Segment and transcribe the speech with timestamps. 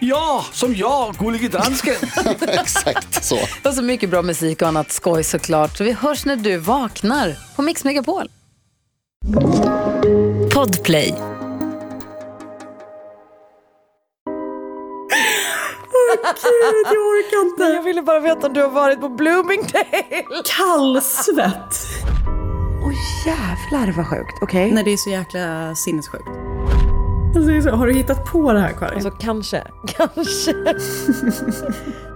[0.00, 1.94] Ja, som jag, Gullige Dansken.
[2.40, 3.38] Exakt så.
[3.64, 5.76] Och så mycket bra musik och annat skoj såklart.
[5.76, 8.30] Så vi hörs när du vaknar på Mix Megapol.
[10.54, 11.14] Podplay.
[16.42, 17.62] Gud, jag orkar inte.
[17.62, 20.24] Jag ville bara veta om du har varit på Bloomingdale.
[20.56, 21.74] Kallsvett.
[22.84, 22.92] Åh
[23.26, 24.38] jävlar vad sjukt.
[24.42, 24.70] Okej.
[24.72, 26.28] Nej, det är så jäkla sinnessjukt.
[27.36, 28.94] Alltså, har du hittat på det här Karin?
[28.94, 30.54] Alltså kanske, kanske.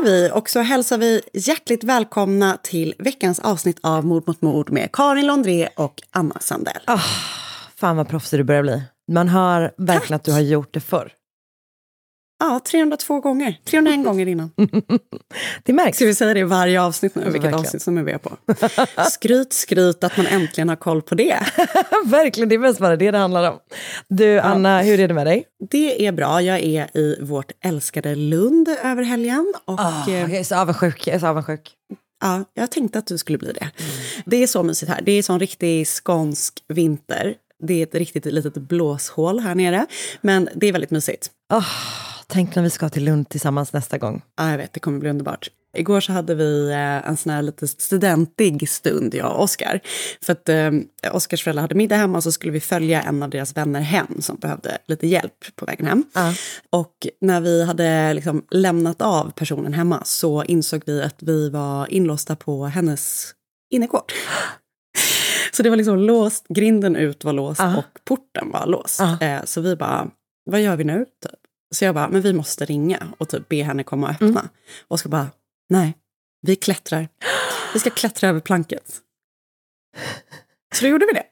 [0.00, 4.70] Kör vi och så hälsar vi hjärtligt välkomna till veckans avsnitt av Mord mot mord
[4.70, 6.82] med Karin Londré och Anna Sandell.
[7.76, 8.82] Fan vad proffsig du börjar bli.
[9.12, 11.12] Man hör verkligen att du har gjort det förr.
[12.40, 13.58] Ja, 302 gånger.
[13.64, 14.50] 301 gånger innan.
[15.64, 15.96] Det märks.
[15.96, 17.60] Ska vi säga det i varje avsnitt nu, vilket verkligen.
[17.60, 18.36] avsnitt som är vi är på?
[19.10, 21.40] Skryt, skryt att man äntligen har koll på det.
[22.04, 23.58] verkligen, det är mest bara det det handlar om.
[24.08, 25.44] Du Anna, hur är det med dig?
[25.70, 26.42] Det är bra.
[26.42, 29.54] Jag är i vårt älskade Lund över helgen.
[29.64, 31.06] Och, Oh, jag är så avundsjuk.
[31.06, 31.72] Jag är så avundsjuk.
[32.20, 33.70] Ja, jag tänkte att du skulle bli det.
[34.26, 35.00] Det är så mysigt här.
[35.02, 37.34] Det är sån riktig skånsk vinter.
[37.62, 39.86] Det är ett riktigt litet blåshål här nere.
[40.20, 41.30] Men det är väldigt mysigt.
[41.52, 41.66] Oh,
[42.30, 44.22] tänk när vi ska till Lund tillsammans nästa gång.
[44.36, 45.48] Ja, jag vet, det kommer bli underbart.
[45.76, 49.80] Igår så hade vi eh, en sån här lite studentig stund, jag och Oskar.
[50.22, 50.70] För att eh,
[51.12, 54.36] Oskars föräldrar hade middag hemma så skulle vi följa en av deras vänner hem som
[54.36, 56.04] behövde lite hjälp på vägen hem.
[56.70, 61.92] Och när vi hade liksom lämnat av personen hemma så insåg vi att vi var
[61.92, 63.32] inlåsta på hennes
[63.70, 64.12] innergård.
[65.52, 67.76] Så det var liksom låst, grinden ut var låst Ah.
[67.76, 69.00] och porten var låst.
[69.00, 69.24] Ah.
[69.24, 70.08] Eh, så vi bara,
[70.50, 71.04] vad gör vi nu?
[71.22, 71.32] Typ.
[71.74, 74.48] Så jag bara, men vi måste ringa och typ be henne komma och öppna.
[74.88, 75.30] Och ska bara,
[75.68, 75.94] nej,
[76.42, 77.08] vi klättrar.
[77.72, 79.00] Vi ska klättra över planket.
[80.74, 81.24] Så då gjorde vi det.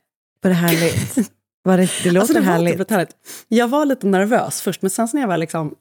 [0.43, 1.31] Var det härligt?
[1.63, 2.73] Var det, det låter Alltså, det var härligt.
[2.73, 3.17] typ rätt härligt.
[3.49, 5.75] Jag var lite nervös först, men sen när jag var liksom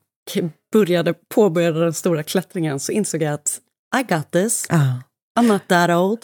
[0.72, 3.59] började påbörjade den stora klättringen så insåg jag att
[4.00, 4.66] I got this.
[4.69, 5.01] Ja.
[5.39, 6.19] I'm not that old.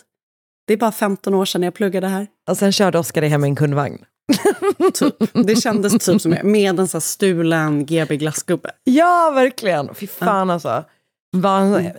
[0.68, 2.28] Det är bara 15 år sedan jag pluggade här.
[2.50, 4.06] Och sen körde Oskar dig hem i en kundvagn.
[4.94, 5.16] Typ.
[5.48, 8.72] Det kändes typ som med en här stulen GB glassgubbe.
[8.84, 9.96] Ja, verkligen.
[9.96, 10.84] Fy fan alltså.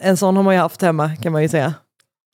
[0.01, 1.75] En, sån har man ju haft hemma kan man ju säga.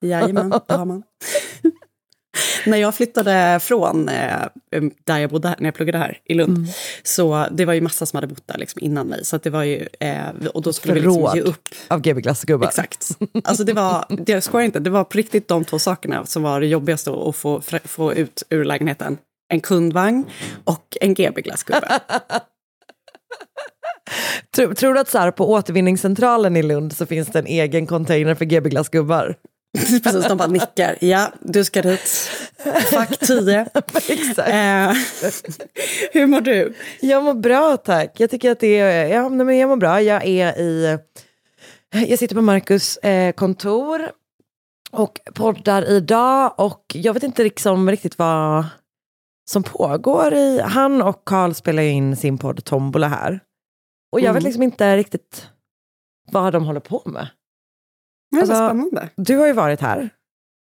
[0.05, 1.03] Jajamän, det har man.
[2.67, 4.41] när jag flyttade från eh,
[5.05, 6.69] där jag bodde, här, när jag pluggade här i Lund, Mm.
[7.03, 9.25] så det var ju massa som hade bott där liksom innan mig.
[9.25, 11.69] Så det var ju, eh, och då skulle vi liksom Förråd ge upp.
[11.89, 12.67] av GB Glassgubbar.
[12.69, 13.09] Exakt.
[13.45, 16.43] Alltså det var, det, jag skojar inte, det var på riktigt de två sakerna som
[16.43, 19.19] var det jobbigaste att få, få ut ur lägenheten.
[19.51, 20.27] En kundvagn
[20.65, 22.01] och en GB glassgubbe.
[24.55, 27.87] Tror, tror du att så här, på återvinningscentralen i Lund så finns det en egen
[27.87, 29.37] container för GB Glassgubbar?
[29.79, 30.97] Precis, de bara nickar.
[31.01, 32.31] Ja, du ska dit.
[32.91, 33.67] Fack 10.
[34.09, 34.49] Exakt.
[34.49, 34.93] Eh,
[36.13, 36.75] hur mår du?
[37.01, 38.13] Jag mår bra tack.
[38.17, 40.03] Jag tycker att det är, ja, nej, men jag mår bra.
[40.03, 40.99] Jag är i,
[41.93, 44.11] jag sitter på Marcus eh, kontor
[44.91, 48.65] och poddar idag och jag vet inte liksom riktigt vad
[49.53, 53.41] som pågår i, han och Karl spelar in sin podd Tombola här.
[54.13, 54.45] Och jag vet Mm.
[54.45, 55.49] liksom inte riktigt
[56.33, 57.29] vad de håller på med.
[58.31, 59.09] Ja, Alltså, spännande.
[59.17, 60.11] Du har ju varit här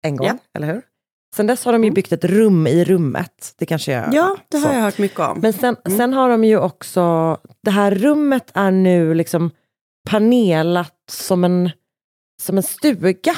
[0.05, 0.37] en gång, Ja.
[0.57, 0.81] eller hur?
[1.35, 3.53] Sen dess har de ju byggt ett rum i rummet.
[3.57, 4.73] Det kanske jag Ja, det har så.
[4.75, 5.39] jag hört mycket om.
[5.39, 9.51] Men sen, sen har de ju också, det här rummet är nu liksom
[10.09, 11.69] panelat som en,
[12.41, 13.35] som en stuga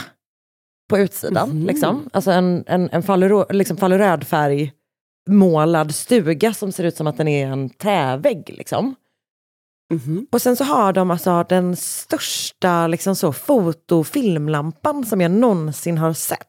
[0.90, 1.50] på utsidan.
[1.50, 1.66] Mhm.
[1.68, 2.10] Liksom.
[2.14, 4.74] Alltså en, en, en falurå, liksom falurödfärg
[5.30, 8.56] målad stuga som ser ut som att den är en trävägg.
[8.58, 8.96] Liksom.
[9.94, 10.28] Mhm.
[10.32, 16.14] Och sen så har de alltså den största liksom så, fotofilmlampan som jag någonsin har
[16.14, 16.46] sett.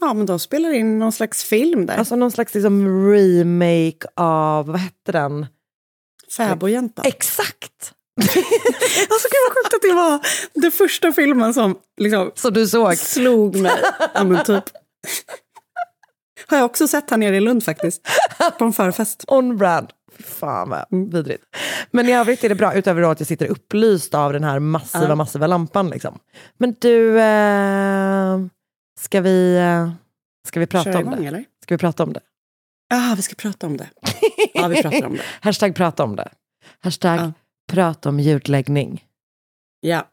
[0.00, 1.96] Ja, men de spelar in någon slags film där.
[1.96, 5.46] Alltså någon slags liksom remake av, vad hette den?
[6.36, 7.04] Fäbodjäntan.
[7.08, 7.92] Exakt!
[9.10, 10.20] Alltså gud vad sjukt att det var
[10.62, 12.96] den första filmen som liksom Så du såg.
[12.96, 13.72] slog mig.
[14.14, 14.64] Ja, men typ.
[16.50, 18.08] Har jag också sett här nere i Lund faktiskt.
[18.58, 19.24] På en förfest.
[19.28, 19.88] On brand.
[20.24, 21.44] Fan vad vidrigt.
[21.90, 25.14] Men i övrigt är det bra, utöver att jag sitter upplyst av den här massiva,
[25.14, 25.90] massiva lampan.
[25.90, 26.18] Liksom.
[26.58, 28.38] Men du, eh,
[29.00, 29.90] ska, vi, eh,
[30.48, 31.26] ska vi prata Kör om igång det?
[31.28, 31.44] eller?
[31.62, 32.20] Ska vi prata om det?
[32.88, 33.88] Ja, vi ska prata om det.
[34.54, 35.22] Ja, vi pratar om det.
[35.40, 36.28] Hashtag prata om det.
[36.80, 37.32] Hashtag Ja.
[37.72, 39.04] prata om ljudläggning.
[39.80, 40.06] Ja.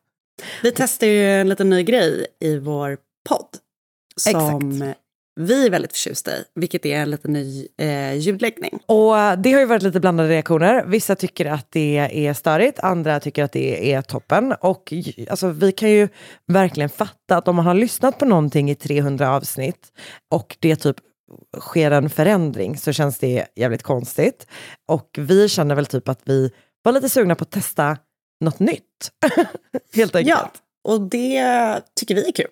[0.63, 2.98] Vi testar ju en liten ny grej i vår
[3.30, 3.48] podd.
[4.16, 4.31] Som
[4.75, 4.98] Exakt.
[5.38, 6.44] Vi är väldigt förtjusta i.
[6.56, 8.80] Vilket är en liten ny eh, ljudläggning.
[8.86, 10.86] Och det har ju varit lite blandade reaktioner.
[10.86, 11.98] Vissa tycker att det
[12.28, 14.54] är störigt, andra tycker att det är toppen.
[14.62, 14.94] Och
[15.30, 16.07] alltså, vi kan ju
[16.48, 19.88] verkligen fatta att om man har lyssnat på någonting i 300 avsnitt
[20.31, 20.98] och det typ
[21.60, 24.48] sker en förändring så känns det jävligt konstigt.
[24.88, 26.51] Och vi känner väl typ att vi
[26.84, 27.98] var lite sugna på att testa
[28.42, 29.12] något nytt.
[29.94, 30.38] Helt enkelt.
[30.38, 30.51] Ja,
[30.88, 32.48] och det tycker vi är kul.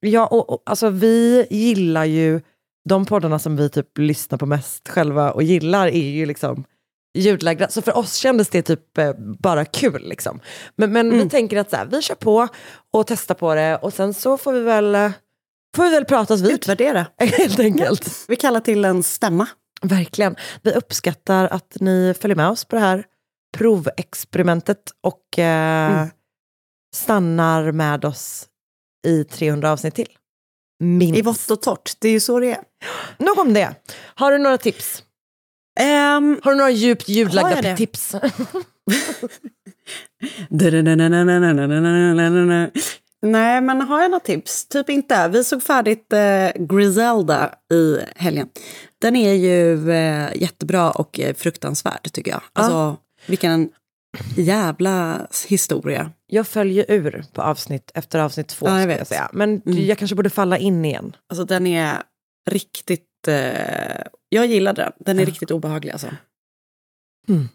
[0.00, 2.40] Ja, och, och alltså vi gillar ju
[2.88, 6.64] de poddarna som vi typ lyssnar på mest själva och gillar är ju liksom
[7.18, 7.68] ljudlagda.
[7.68, 10.40] Så för oss kändes det typ eh, bara kul liksom.
[10.76, 12.48] Men, men vi tänker att så här, vi kör på
[12.92, 15.10] och testar på det och sen så får vi väl, eh,
[15.76, 16.50] får vi väl pratas vid.
[16.52, 17.06] Utvärdera.
[17.18, 18.24] Helt enkelt.
[18.28, 19.46] Vi kallar till en stämma.
[19.82, 20.36] Verkligen.
[20.62, 23.04] Vi uppskattar att ni följer med oss på det här
[23.56, 26.08] provexperimentet och eh, Mm.
[26.96, 28.46] stannar med oss
[29.06, 30.08] i 300 avsnitt till.
[30.82, 31.18] Minst.
[31.18, 31.92] I vått och torrt.
[31.98, 32.60] Det är ju så det är.
[33.18, 33.74] Nog om det.
[34.14, 35.02] Har du några tips?
[35.80, 38.14] Ehm, Har du några djupt ljudlagda tips?
[43.22, 44.68] Nej, men har jag några tips?
[44.68, 45.28] Typ inte.
[45.28, 48.48] Vi såg färdigt eh, Griselda i helgen.
[49.00, 52.40] Den är ju eh, jättebra och eh, fruktansvärd tycker jag.
[52.52, 53.70] Alltså, vilken
[54.36, 56.10] jävla historia.
[56.26, 58.66] Jag följer ur på avsnitt efter avsnitt två.
[58.68, 59.30] Ja, jag ska jag säga.
[59.32, 59.86] Men Mm.
[59.86, 61.16] jag kanske borde falla in igen.
[61.28, 62.02] Alltså den är
[62.50, 63.28] riktigt...
[63.28, 64.92] Eh, jag gillar den.
[64.98, 66.06] Den är riktigt obehaglig alltså.
[67.28, 67.48] Mm.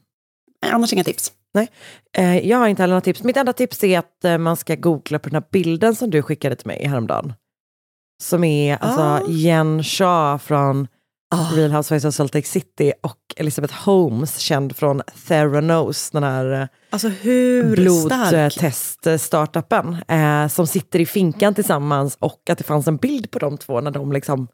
[0.64, 1.32] Nej, Annars inga tips.
[2.18, 3.24] Eh, jag har inte heller några tips.
[3.24, 6.22] Mitt enda tips är att eh, man ska googla på den här bilden som du
[6.22, 7.34] skickade till mig häromdagen.
[8.24, 9.22] Som är alltså Ah.
[9.30, 10.88] Jen Shah från
[11.30, 11.52] Ah.
[11.56, 16.68] Real Housewives of Salt Lake City och Elizabeth Holmes, känd från Theranos, den här eh,
[16.90, 17.10] Alltså
[17.76, 23.58] blodtest-startupen, eh, som sitter i finkan tillsammans och att det fanns en bild på de
[23.58, 24.48] två när de liksom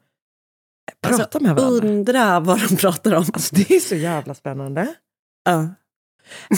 [1.02, 1.88] pratar Alltså, med varandra.
[1.88, 3.24] Undra vad de pratar om.
[3.32, 4.94] Alltså, det är så jävla spännande.
[5.44, 5.68] Ja.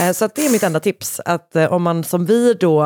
[0.00, 2.82] Eh, Så att det är mitt enda tips, att eh, om man som vi då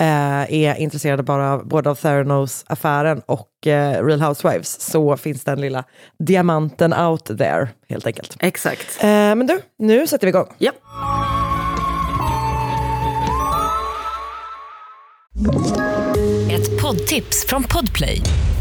[0.00, 5.60] eh, är intresserade bara av både av Theranos-affären och eh, Real Housewives så finns den
[5.60, 5.84] lilla
[6.18, 8.36] diamanten out there helt enkelt.
[8.40, 8.98] Exakt.
[9.00, 10.46] Eh, men du, nu sätter vi igång.
[10.58, 10.72] Ja.
[16.50, 18.22] Ett poddtips från Podplay.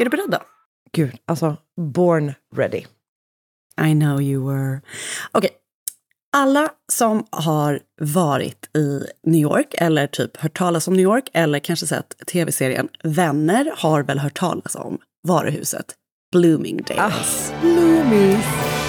[0.00, 0.38] Är du beredd då?
[0.92, 2.84] Gud, alltså born ready.
[3.88, 4.80] I know you were.
[5.32, 5.50] Okej.
[6.36, 11.58] Alla som har varit i New York eller typ hört talas om New York eller
[11.58, 15.94] kanske sett tv-serien Vänner har väl hört talas om varuhuset
[16.32, 17.52] Bloomingdales.
[17.60, 18.79] Bloomies.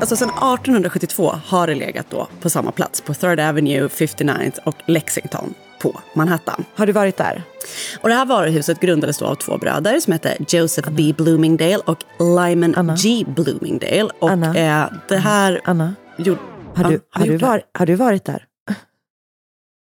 [0.00, 4.76] Alltså sedan 1872 har det legat då på samma plats på Third Avenue, 59th och
[4.86, 6.64] Lexington på Manhattan.
[6.76, 7.42] Har du varit där?
[8.00, 11.14] Och det här varuhuset grundades då av två bröder som hette Joseph B.
[11.16, 12.94] Bloomingdale och Lyman Anna.
[12.94, 13.24] G.
[13.28, 14.08] Bloomingdale.
[14.18, 14.46] Och Anna.
[14.58, 15.60] eh, det här...
[15.64, 16.40] Anna, gjorde-
[16.74, 18.44] har, du, har, du var, har du varit där?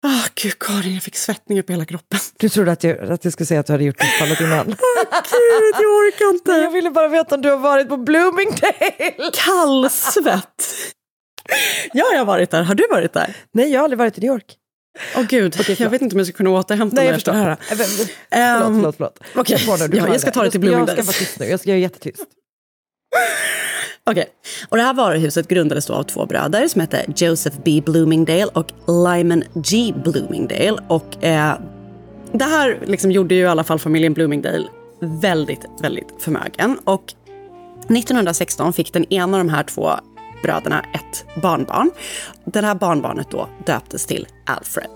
[0.07, 2.21] Ah, gud Karin, jag fick svettningar på hela kroppen.
[2.39, 4.67] Du trodde att jag, att jag skulle säga att du hade gjort det fallet innan.
[4.67, 6.53] Gud, jag orkar inte.
[6.53, 9.31] Jag ville bara veta om du har varit på Bloomingdale.
[9.33, 10.65] Kallsvett.
[11.93, 12.63] Ja, jag har varit där.
[12.63, 13.37] Har du varit där?
[13.53, 14.57] Nej, jag har aldrig varit i New York.
[15.17, 17.33] Åh gud, Okej, jag vet inte om jag ska kunna återhämta Nej, mig jag efter
[17.33, 17.51] det här.
[17.51, 17.57] Äh,
[18.63, 19.49] Förlåt, förlåt, förlåt.
[19.49, 21.61] Kör på nu, Ja, jag ska ta det till Jag ska vara tyst nu, jag
[21.61, 22.25] ska göra jättetyst.
[24.11, 24.27] Okej,
[24.69, 27.83] och det här varuhuset grundades då av två bröder som hette Joseph B.
[27.87, 29.95] Bloomingdale och Lyman G.
[30.05, 30.79] Bloomingdale.
[30.89, 31.55] Och eh,
[32.33, 34.65] det här liksom gjorde ju i alla fall familjen Bloomingdale
[35.01, 36.79] väldigt, väldigt förmögen.
[36.85, 37.15] Och
[37.91, 39.91] 1916 fick den ena av de här två
[40.45, 41.91] bröderna ett barnbarn.
[42.45, 44.91] Det här barnbarnet då döptes till Alfred.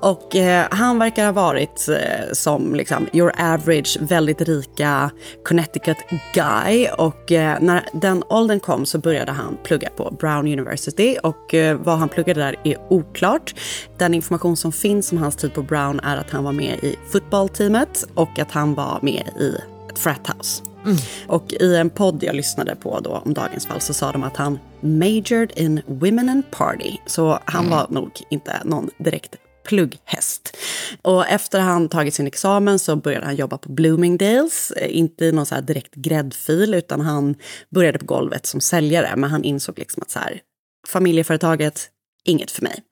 [0.00, 5.10] Och eh, han verkar ha varit eh, som liksom your average, väldigt rika
[5.44, 5.96] Connecticut
[6.34, 6.88] guy.
[6.98, 11.76] Och eh, när den åldern kom så började han plugga på Brown University och eh,
[11.76, 13.54] vad han pluggade där är oklart.
[13.98, 16.96] Den information som finns om hans tid på Brown är att han var med i
[17.12, 19.54] fotbollteamet och att han var med i
[19.90, 21.06] ett frat house frathouse.
[21.26, 24.36] Och i en podd jag lyssnade på då om dagens fall så sa de att
[24.36, 26.96] han majored in women and party.
[27.06, 29.36] Så han var nog inte någon direkt
[29.68, 30.56] plugghäst.
[31.02, 34.70] Och efter han tagit sin examen så började han jobba på Bloomingdales.
[34.70, 37.34] Eh, Inte i någon så direkt gräddfil utan han
[37.70, 39.16] började på golvet som säljare.
[39.16, 40.40] Men han insåg liksom att så här,
[40.88, 41.88] familjeföretaget,
[42.24, 42.82] inget för mig.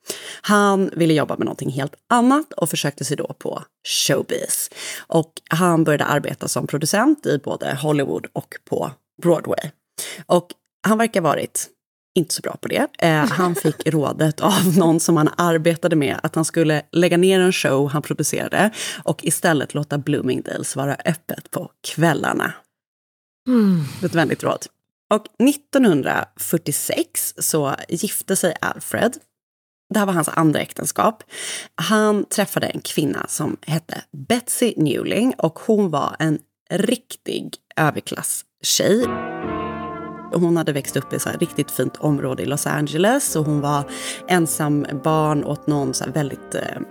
[0.41, 4.69] Han ville jobba med någonting helt annat och försökte sig då på showbiz.
[5.07, 9.71] Och han började arbeta som producent i både Hollywood och på Broadway.
[10.25, 10.47] Och
[10.87, 11.69] han verkar varit
[12.15, 12.87] inte så bra på det.
[12.99, 17.39] Eh, han fick rådet av någon som han arbetade med att han skulle lägga ner
[17.39, 18.71] en show han producerade
[19.03, 22.53] och istället låta Bloomingdales vara öppet på kvällarna.
[24.01, 24.65] Är ett vänligt råd.
[25.09, 29.17] Och 1946 så gifte sig Alfred.
[29.93, 31.23] Det här var hans andra äktenskap.
[31.75, 36.39] Han träffade en kvinna som hette Betsy Newling och hon var en
[36.69, 39.05] riktig överklasstjej.
[40.33, 43.91] Hon hade växt upp i ett riktigt fint område i Los Angeles och hon var
[44.27, 46.81] ensam barn åt någon så här väldigt eh,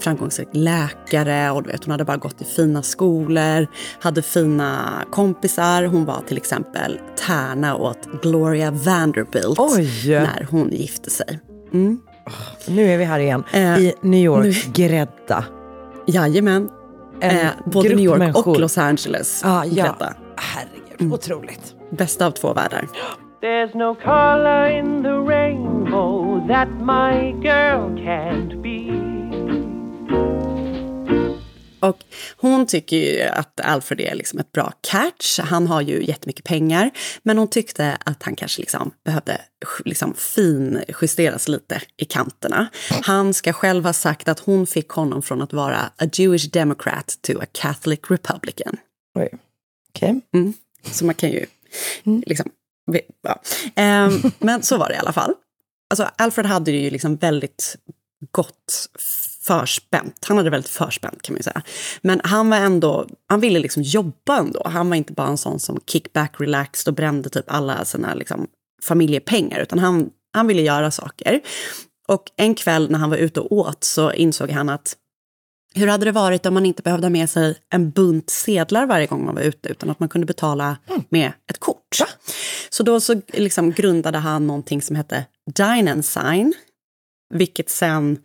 [0.00, 3.66] framgångsrik läkare och du vet, hon hade bara gått i fina skolor,
[4.00, 5.84] hade fina kompisar.
[5.84, 9.88] Hon var till exempel tärna åt Gloria Vanderbilt Oj.
[10.08, 11.40] när hon gifte sig.
[11.72, 12.00] Mm.
[12.68, 13.44] Nu är vi här igen.
[13.52, 15.44] Eh, I New York, nu- Greta.
[16.06, 16.68] Jajamän.
[17.20, 18.48] En Eh, både New York människor.
[18.54, 19.42] och Los Angeles.
[19.44, 19.84] Ah, ja.
[19.84, 20.14] Greta.
[20.36, 21.74] Herregud, otroligt.
[21.90, 22.88] Bästa av två världar.
[23.42, 28.73] There's no color in the rainbow that my girl can't be.
[31.80, 32.04] Och
[32.36, 35.38] hon tycker ju att Alfred är liksom ett bra catch.
[35.38, 36.90] Han har ju jättemycket pengar.
[37.22, 39.40] Men hon tyckte att han kanske liksom behövde
[39.84, 42.68] liksom finjusteras lite i kanterna.
[43.02, 47.18] Han ska själv ha sagt att hon fick honom från att vara a Jewish Democrat
[47.22, 48.76] to a Catholic Republican.
[49.14, 49.28] Oj.
[49.94, 50.20] Okej.
[50.34, 50.52] Mm.
[50.90, 51.46] Så man kan ju
[52.26, 52.50] liksom...
[52.92, 53.40] ve- Ja.
[53.76, 55.34] Ehm, men så var det i alla fall.
[55.90, 57.76] Alltså, Alfred hade ju liksom väldigt
[58.30, 58.88] gott
[59.46, 60.24] förspänt.
[60.28, 61.62] Han hade väldigt förspänt kan man ju säga.
[62.02, 64.62] Men han var ändå, han ville liksom jobba ändå.
[64.64, 68.46] Han var inte bara en sån som kickback, relaxed och brände typ alla sina liksom,
[68.82, 69.60] familjepengar.
[69.60, 71.40] Utan han, han ville göra saker.
[72.08, 74.96] Och en kväll när han var ute och åt så insåg han att
[75.74, 79.06] hur hade det varit om man inte behövde ha med sig en bunt sedlar varje
[79.06, 80.76] gång man var ute, utan att man kunde betala
[81.08, 81.96] med ett kort?
[82.70, 86.54] Så då så liksom grundade han någonting som hette Dine and Sign,
[87.34, 88.18] vilket sen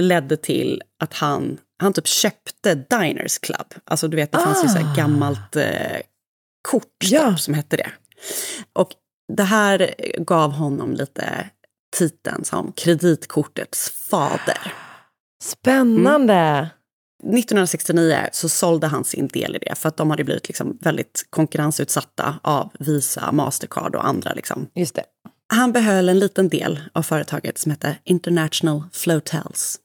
[0.00, 3.74] ledde till att han, han typ köpte Diners Club.
[3.84, 5.96] Alltså du vet, det fanns ju så här gammalt eh,
[6.68, 7.36] kort Ja.
[7.36, 7.90] som hette det.
[8.72, 8.90] Och
[9.36, 11.50] det här gav honom lite
[11.96, 14.72] titeln som kreditkortets fader.
[15.42, 16.70] Spännande.
[17.22, 21.26] 1969 så sålde han sin del i det för att de hade blivit liksom väldigt
[21.30, 24.32] konkurrensutsatta av Visa, Mastercard och andra.
[24.32, 24.66] Liksom.
[25.52, 29.78] Han behöll en liten del av företaget som hette International Flotels.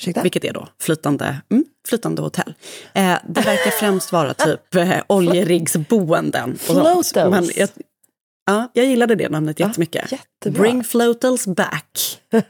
[0.00, 0.22] Ursäkta?
[0.22, 2.54] Vilket är då flytande, mm, flytande hotell.
[2.92, 6.58] Eh, det verkar främst vara typ eh, oljeriggsboenden.
[6.58, 7.14] Flotels.
[7.14, 7.68] Men jag,
[8.46, 10.12] ja, jag gillade det namnet jättemycket.
[10.12, 10.62] jättebra.
[10.62, 12.20] Bring flotels back.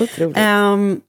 [0.00, 0.36] Otroligt.
[0.36, 1.00] Ehm,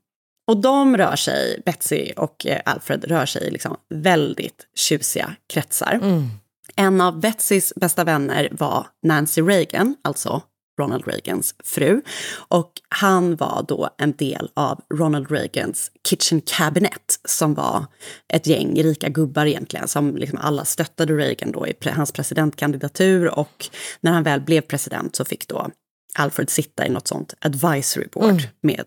[0.47, 5.99] och de rör sig, Betsy och eh, Alfred rör sig i liksom väldigt tjusiga kretsar.
[6.03, 6.29] Mm.
[6.75, 10.41] En av Betsys bästa vänner var Nancy Reagan, alltså
[10.79, 12.01] Ronald Reagans fru.
[12.47, 17.85] Och han var då en del av Ronald Reagans Kitchen Cabinet som var
[18.33, 23.69] ett gäng rika gubbar egentligen som liksom alla stöttade Reagan då i hans presidentkandidatur och
[24.01, 25.69] när han väl blev president så fick då
[26.15, 28.85] Alfred sitta i något sånt advisory board med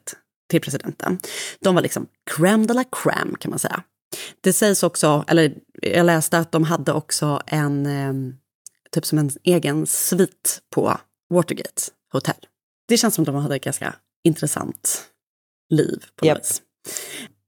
[0.51, 1.19] till presidenten.
[1.61, 3.83] De var liksom crème de la crème kan man säga.
[4.41, 8.35] Det sägs också, eller jag läste att de hade också en, eh,
[8.91, 10.99] typ som en egen svit på
[11.31, 12.47] Watergate hotell.
[12.89, 13.95] Det känns som de hade ett ganska
[14.25, 15.05] intressant
[15.71, 16.63] liv på något vis.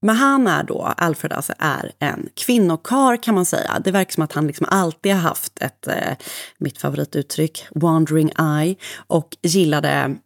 [0.02, 3.80] Men han är då, Alfred alltså, är en kvinnokar kan man säga.
[3.84, 6.16] Det verkar som att han liksom alltid har haft ett, eh,
[6.58, 10.16] mitt favorituttryck, wandering eye, och gillade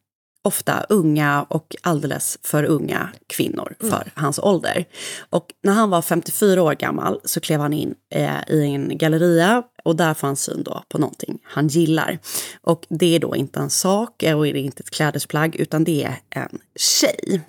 [0.43, 4.85] ofta unga och alldeles för unga kvinnor för hans ålder.
[5.31, 9.63] Och när han var 54 år gammal så klev han in eh, i en galleria
[9.85, 12.19] och där får han syn då på någonting han gillar.
[12.63, 16.05] Och det är då inte en sak och det är inte ett klädesplagg utan det
[16.05, 17.41] är en tjej.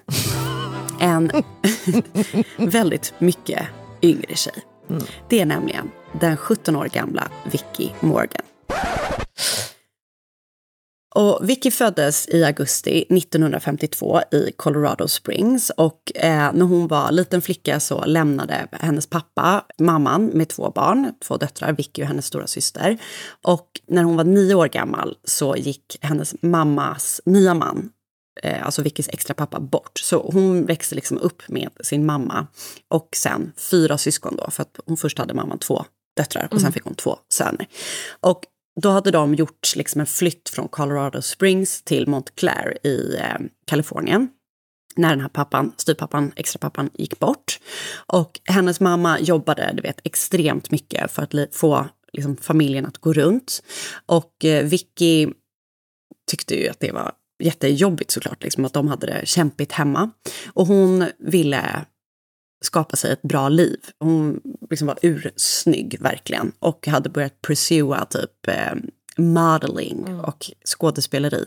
[1.00, 1.31] En
[2.57, 3.67] väldigt mycket
[4.01, 4.63] yngre tjej.
[5.29, 8.45] Det är nämligen den 17 år gamla Vicky Morgan.
[11.15, 15.70] Och Vicky föddes i augusti 1952 i Colorado Springs.
[15.70, 21.13] Och eh, när hon var liten flicka så lämnade hennes pappa mamman med två barn,
[21.27, 22.98] två döttrar, Vicky och hennes stora syster.
[23.44, 27.89] Och när hon var nio år gammal så gick hennes mammas nya man,
[28.44, 30.00] eh, alltså Vickys extra pappa, bort.
[30.00, 32.48] Så hon växte liksom upp med sin mamma
[32.89, 35.86] och sen fyra syskon då, för att hon först hade mamman två
[36.18, 37.68] döttrar och sen fick hon två söner.
[38.20, 38.46] Och
[38.82, 44.30] då hade de gjort liksom en flytt från Colorado Springs till Montclair i eh, Kalifornien.
[44.96, 47.60] När den här pappan, styvpappan, extrapappan gick bort.
[48.08, 53.13] Och hennes mamma jobbade du vet, extremt mycket för att få liksom, familjen att gå
[53.13, 53.63] runt.
[54.06, 55.28] Och eh, Vicky
[56.32, 57.12] tyckte ju att det var
[57.44, 60.10] jättejobbigt såklart, liksom, att de hade det kämpigt hemma.
[60.54, 61.86] Och hon ville
[62.62, 63.80] skapa sig ett bra liv.
[64.00, 68.74] Hon liksom var ursnygg verkligen och hade börjat pursua typ eh,
[69.18, 71.46] modeling och skådespeleri.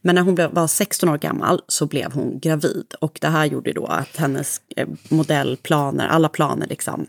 [0.00, 3.72] Men när hon var 16 år gammal så blev hon gravid och det här gjorde
[3.72, 7.06] då att hennes eh, modellplaner, alla planer liksom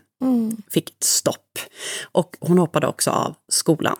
[0.70, 1.58] fick ett stopp.
[2.12, 3.96] Och hon hoppade också av skolan.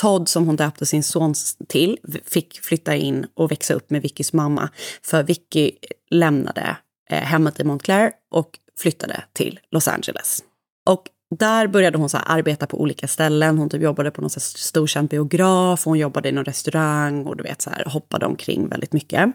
[0.00, 1.34] Todd, som hon döpte sin son
[1.68, 4.68] till, fick flytta in och växa upp med Vickys mamma.
[5.02, 5.72] För Vicky
[6.10, 6.76] lämnade
[7.10, 10.42] Eh, hemmet i Montclair och flyttade till Los Angeles.
[10.86, 11.02] Och
[11.38, 13.58] där började hon så här arbeta på olika ställen.
[13.58, 17.36] Hon typ jobbade på någon så här storkänd biograf, hon jobbade i någon restaurang och
[17.36, 19.30] du vet så här, hoppade omkring väldigt mycket.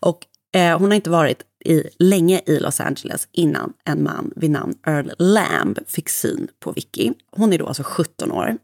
[0.00, 0.18] Och
[0.54, 4.74] eh, hon har inte varit i, länge i Los Angeles innan en man vid namn
[4.86, 7.12] Earl Lamb fick syn på Vicky.
[7.30, 8.56] Hon är då alltså 17 år.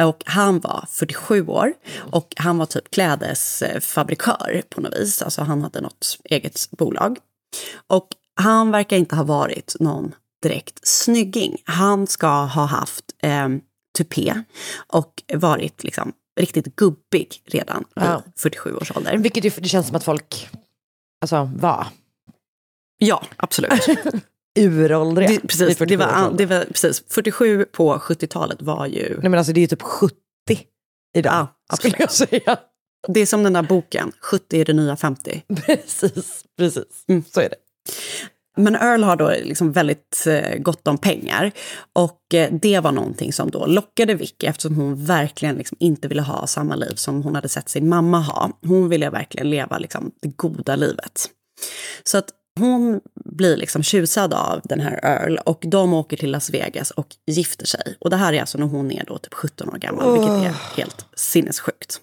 [0.00, 5.22] Och han var 47 år och han var typ klädesfabrikör på något vis.
[5.22, 7.18] Alltså han hade något eget bolag.
[7.86, 11.56] Och han verkar inte ha varit någon direkt snygging.
[11.64, 13.48] Han ska ha haft eh,
[13.98, 14.42] tupé
[14.86, 18.22] och varit liksom riktigt gubbig redan Ja.
[18.26, 19.16] i 47 års ålder.
[19.16, 20.48] Vilket ju, det känns som att folk
[21.20, 21.86] alltså, var
[22.98, 23.86] Ja, absolut.
[24.58, 25.28] uråldriga.
[25.28, 29.08] Det, precis, det 47 var, det var, precis, 47 på 70-talet var ju...
[29.20, 30.16] Nej men alltså det är ju typ 70
[31.16, 32.58] idag, Ja, skulle jag säga.
[33.08, 35.42] Det är som den där boken, 70 är det nya 50.
[35.66, 37.04] Precis, precis.
[37.08, 37.24] Mm.
[37.32, 37.56] Så är det.
[38.56, 41.52] Men Earl har då liksom väldigt eh, gott om pengar.
[41.92, 46.22] Och eh, det var någonting som då lockade Vicky eftersom hon verkligen liksom inte ville
[46.22, 48.58] ha samma liv som hon hade sett sin mamma ha.
[48.62, 51.30] Hon ville verkligen leva liksom det goda livet.
[52.04, 56.50] Så att hon blir liksom tjusad av den här Earl och de åker till Las
[56.50, 57.96] Vegas och gifter sig.
[58.00, 60.76] Och det här är alltså när hon är då typ 17 år gammal, vilket är
[60.76, 62.00] helt sinnessjukt.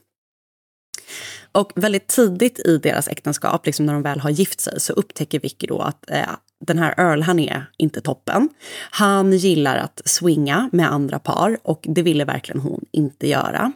[1.51, 5.39] Och väldigt tidigt i deras äktenskap, liksom när de väl har gift sig, så upptäcker
[5.39, 6.29] Vicky då att eh,
[6.65, 8.49] den här Earl, han är inte toppen.
[8.91, 13.71] Han gillar att swinga med andra par och det ville verkligen hon inte göra.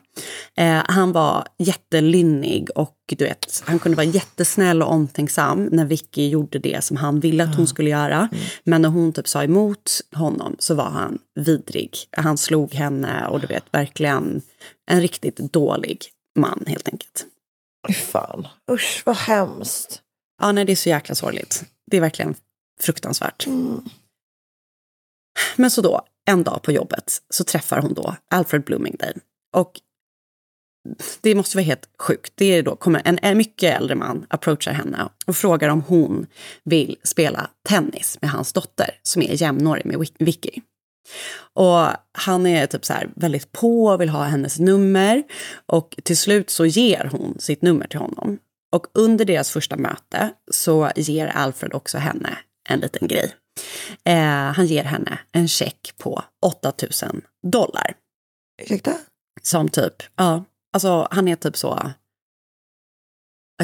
[0.58, 6.30] Eh, han var jättelynnig och du vet, han kunde vara jättesnäll och omtänksam när Vicky
[6.30, 8.30] gjorde det som han ville att hon skulle göra.
[8.64, 11.98] Men när hon typ sa emot honom så var han vidrig.
[12.12, 14.42] Han slog henne och du vet, verkligen
[14.92, 16.06] en riktigt dålig
[16.36, 17.26] man helt enkelt.
[17.88, 18.48] Fy fan.
[18.72, 20.02] Usch vad hemskt.
[20.42, 21.64] Ja, nej, det är så jäkla sorgligt.
[21.92, 22.36] Det är verkligen
[22.82, 23.48] fruktansvärt.
[25.56, 29.20] Men så då, en dag på jobbet, så träffar hon då Alfred Bloomingdale.
[29.56, 29.82] Och
[31.22, 32.34] det måste vara helt sjukt.
[32.36, 36.28] Det är då kommer en, en mycket äldre man approachar henne och frågar om hon
[36.64, 40.62] vill spela tennis med hans dotter som är jämnårig med Vicky.
[41.54, 45.24] Och han är typ så väldigt på och vill ha hennes nummer.
[45.66, 48.38] Och till slut så ger hon sitt nummer till honom.
[48.72, 52.38] Och under deras första möte så ger Alfred också henne
[52.70, 53.36] en liten grej.
[54.06, 54.16] Eh,
[54.54, 57.94] han ger henne en check på 8000 dollar.
[58.62, 58.94] Ursäkta?
[59.42, 61.92] Som typ, ja, alltså han är typ så...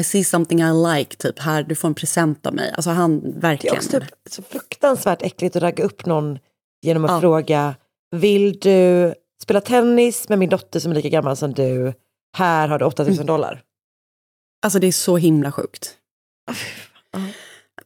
[0.00, 2.72] I see something I like, typ här, du får en present av mig.
[2.76, 3.76] Alltså han Det är verkligen...
[3.76, 6.38] också typ så fruktansvärt äckligt att ragga upp någon
[6.82, 7.20] genom att Ja.
[7.20, 7.74] fråga
[8.10, 11.92] Vill du spela tennis med min dotter som är lika gammal som du?
[12.36, 13.62] Här har du 8000 dollar.
[14.62, 15.94] Alltså det är så himla sjukt.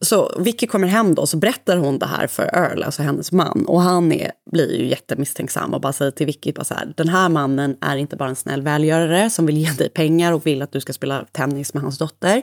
[0.01, 3.65] Så Vicky kommer hem då så berättar hon det här för Earl, alltså hennes man.
[3.67, 7.09] Och han är, blir ju jättemisstänksam och bara säger till Vicky bara så här, den
[7.09, 10.61] här mannen är inte bara en snäll välgörare som vill ge dig pengar och vill
[10.61, 12.41] att du ska spela tennis med hans dotter.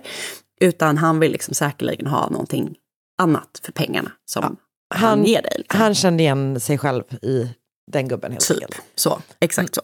[0.61, 2.75] Utan han vill liksom säkerligen ha någonting
[3.19, 4.57] annat för pengarna som han,
[4.95, 5.53] Han, ger dig.
[5.59, 5.81] Liksom.
[5.81, 7.49] han kände igen sig själv i
[7.93, 8.83] den gubben helt Typ enkelt.
[8.95, 9.83] så, exakt så.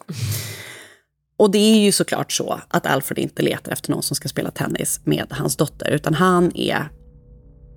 [1.38, 4.50] Och det är ju såklart så att Alfred inte letar efter någon som ska spela
[4.50, 6.88] tennis med hans dotter, utan han är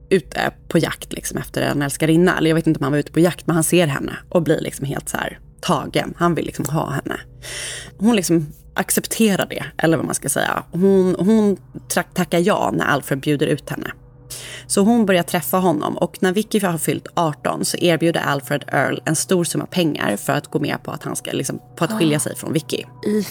[0.10, 2.38] ute på jakt liksom efter en älskarinna.
[2.38, 4.42] Eller jag vet inte om han var ute på jakt, men han ser henne och
[4.44, 6.14] blir liksom helt så här tagen.
[6.18, 7.20] Han vill liksom ha henne.
[7.98, 10.64] Hon liksom accepterar det, eller vad man ska säga.
[10.72, 11.58] Hon, hon
[12.14, 13.92] tackar ja när Alfred bjuder ut henne.
[14.68, 19.00] Så hon börjar träffa honom och när Vicky har fyllt 18 så erbjuder Alfred Earl
[19.06, 21.92] en stor summa pengar för att gå med på att han ska liksom, på att
[21.92, 22.84] skilja sig från Vicky.
[23.06, 23.26] I,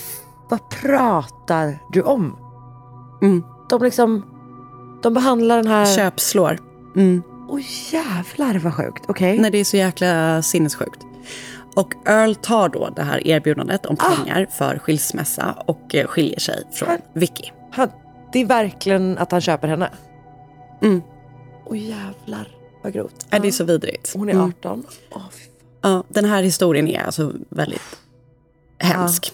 [0.51, 2.37] vad pratar du om?
[3.23, 3.45] Mm.
[3.69, 4.25] De liksom,
[5.03, 5.97] de behandlar den här...
[5.97, 6.59] Köpslår.
[6.97, 7.23] Mm.
[7.49, 7.61] Åh
[7.93, 9.05] jävlar vad sjukt.
[9.09, 9.39] Okej.
[9.39, 11.05] Nej, det är så jäkla sinnessjukt.
[11.75, 16.65] Och Earl tar då det här erbjudandet om pengar för skilsmässa och eh, skiljer sig
[16.73, 17.51] från Vicky.
[17.73, 17.89] Han,
[18.33, 19.91] det är verkligen att han köper henne.
[20.83, 21.03] Mm.
[21.67, 22.49] Åh jävlar
[22.83, 23.27] vad grovt.
[23.31, 24.12] Ja, det är så vidrigt.
[24.17, 24.53] Hon är Mm.
[24.61, 24.87] 18.
[25.11, 25.45] Åh, fy
[25.83, 27.99] Ja, den här historien är alltså väldigt
[28.79, 29.33] hemsk.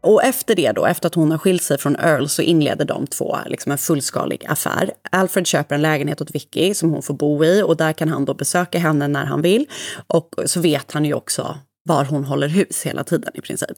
[0.00, 3.06] Och efter det då, efter att hon har skilt sig från Earl så inleder de
[3.06, 4.90] två liksom en fullskalig affär.
[5.12, 8.24] Alfred köper en lägenhet åt Vicky som hon får bo i och där kan han
[8.24, 9.66] då besöka henne när han vill.
[10.06, 13.76] Och så vet han ju också var hon håller hus hela tiden i princip.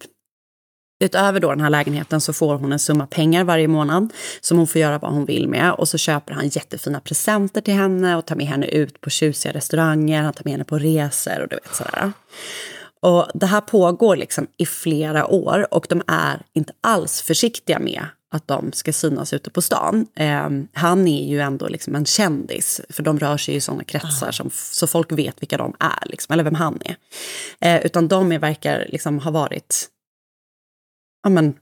[1.01, 4.67] Utöver då den här lägenheten så får hon en summa pengar varje månad som hon
[4.67, 5.73] får göra vad hon vill med.
[5.73, 9.53] Och så köper han jättefina presenter till henne och tar med henne ut på tjusiga
[9.53, 10.23] restauranger.
[10.23, 12.13] Han tar med henne på resor och du vet sådär.
[13.03, 18.07] Och det här pågår liksom i flera år och de är inte alls försiktiga med
[18.31, 20.07] att de ska synas ute på stan.
[20.17, 24.31] Eh, han är ju ändå liksom en kändis, för de rör sig i sådana kretsar
[24.31, 26.97] som, så folk vet vilka de är, liksom, eller vem han är.
[27.61, 29.89] Eh, utan de är, verkar liksom ha varit,
[31.23, 31.55] ja men,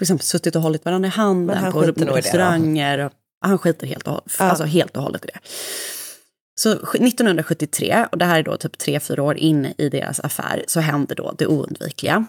[0.00, 2.98] liksom suttit och hållit varandra i handen han på restauranger.
[2.98, 4.44] Och, han skiter helt och, hållet, Ja.
[4.44, 5.40] alltså helt och hållet i det.
[6.60, 10.64] Så 1973, och det här är då typ tre fyra år in i deras affär,
[10.68, 12.26] så händer då det oundvikliga.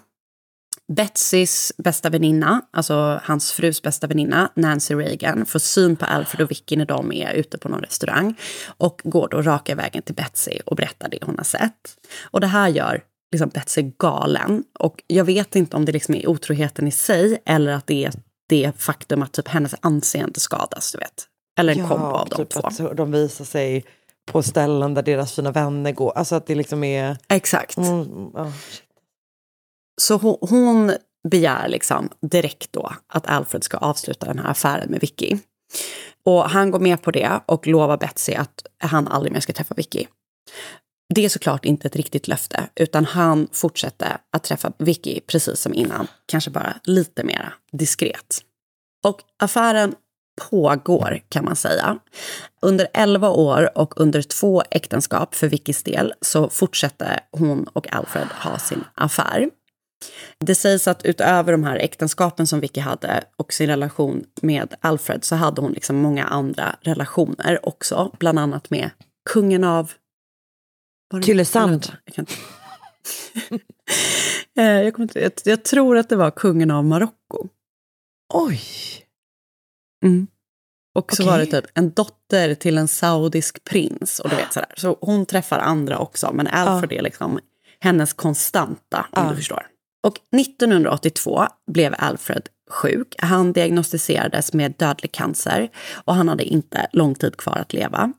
[0.94, 6.52] Betsys bästa väninna, alltså hans frus bästa väninna, Nancy Reagan, får syn på Alfred och
[6.52, 8.36] Vicky när de är ute på någon restaurang
[8.78, 11.98] och går då raka vägen till Betsy och berättar det hon har sett.
[12.32, 14.64] Och det här gör liksom Betsy galen.
[14.80, 18.14] Och jag vet inte om det liksom är otroheten i sig eller att det är
[18.50, 21.28] det faktum att typ hennes anseende skadas, du vet.
[21.60, 22.68] Eller en kombo av de typ två.
[22.68, 23.86] att de visar sig
[24.26, 26.12] på ställen där deras fina vänner går.
[26.18, 27.18] Alltså att det liksom är...
[27.30, 27.78] Exakt.
[27.78, 28.52] Mm, ja.
[30.02, 30.92] Så hon, hon
[31.30, 35.38] begär liksom direkt då att Alfred ska avsluta den här affären med Vicky.
[36.26, 39.76] Och han går med på det och lovar Betsy att han aldrig mer ska träffa
[39.76, 40.06] Vicky.
[41.14, 45.74] Det är såklart inte ett riktigt löfte, utan han fortsätter att träffa Vicky precis som
[45.74, 48.42] innan, kanske bara lite mera diskret.
[49.04, 49.96] Och affären
[50.50, 52.00] pågår kan man säga.
[52.62, 58.28] Under 11 år och under två äktenskap för Vickys del så fortsätter hon och Alfred
[58.28, 59.50] ha sin affär.
[60.40, 65.24] Det sägs att utöver de här äktenskapen som Vicky hade och sin relation med Alfred
[65.24, 68.12] så hade hon liksom många andra relationer också.
[68.20, 68.90] Bland annat med
[69.30, 69.92] kungen av...
[71.24, 71.92] Tylösand.
[72.16, 72.30] Jag.
[74.58, 77.48] Eh, jag, kommer inte, jag, jag tror att det var kungen av Marocko.
[78.34, 78.62] Oj!
[80.06, 80.28] Mm.
[80.96, 81.32] Och så Okej.
[81.32, 84.20] var det typ en dotter till en saudisk prins.
[84.20, 84.74] Och du vet sådär.
[84.78, 87.40] Så hon träffar andra också, men Alfred är liksom
[87.80, 89.30] hennes konstanta, om Ja.
[89.30, 89.68] du förstår.
[90.08, 93.16] Och 1982 blev Alfred sjuk.
[93.18, 95.70] Han diagnostiserades med dödlig cancer
[96.06, 98.14] och han hade inte lång tid kvar att leva.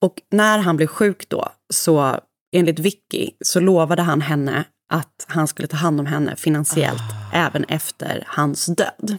[0.00, 2.20] Och när han blev sjuk då, så
[2.56, 7.64] enligt Vicky, så lovade han henne att han skulle ta hand om henne finansiellt även
[7.64, 9.18] efter hans död.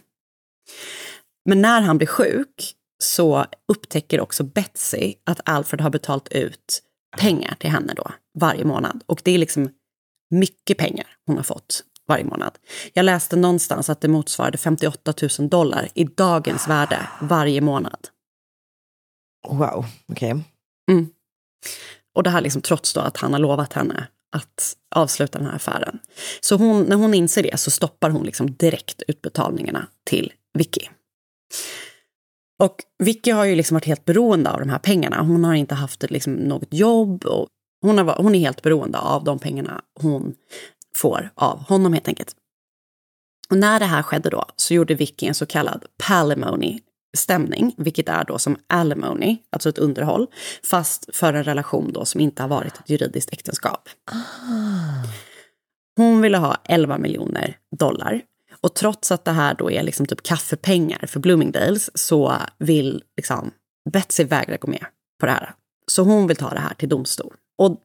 [1.46, 6.84] Men när han blir sjuk så upptäcker också Betsy att Alfred har betalt ut
[7.18, 9.04] pengar till henne då varje månad.
[9.06, 9.70] Och det är liksom
[10.30, 12.58] mycket pengar hon har fått varje månad.
[12.94, 18.08] Jag läste någonstans att det motsvarade 58 000 dollar i dagens värde varje månad.
[19.48, 20.44] Wow, okej.
[20.92, 21.10] Mm.
[22.16, 25.56] Och det här liksom trots då att han har lovat henne att avsluta den här
[25.56, 26.00] affären.
[26.42, 30.88] Så hon, när hon inser det så stoppar hon liksom direkt utbetalningarna till Vicky.
[32.60, 35.22] Och Vicky har ju liksom varit helt beroende av de här pengarna.
[35.22, 37.48] Hon har inte haft liksom, något jobb och
[37.82, 40.36] hon, har, hon är helt beroende av de pengarna hon
[40.96, 42.36] får av honom helt enkelt.
[43.50, 46.80] Och när det här skedde då så gjorde Vicky en så kallad palimony
[47.18, 50.28] stämning, vilket är då som alimony, alltså ett underhåll,
[50.64, 53.90] fast för en relation då som inte har varit ett juridiskt äktenskap.
[55.98, 58.22] Hon ville ha 11 miljoner dollar.
[58.62, 63.52] Och trots att det här då är liksom typ kaffepengar för Bloomingdales så vill liksom
[63.90, 64.86] Betsy vägra gå med
[65.20, 65.54] på det här.
[65.92, 67.34] Så hon vill ta det här till domstol.
[67.58, 67.82] Och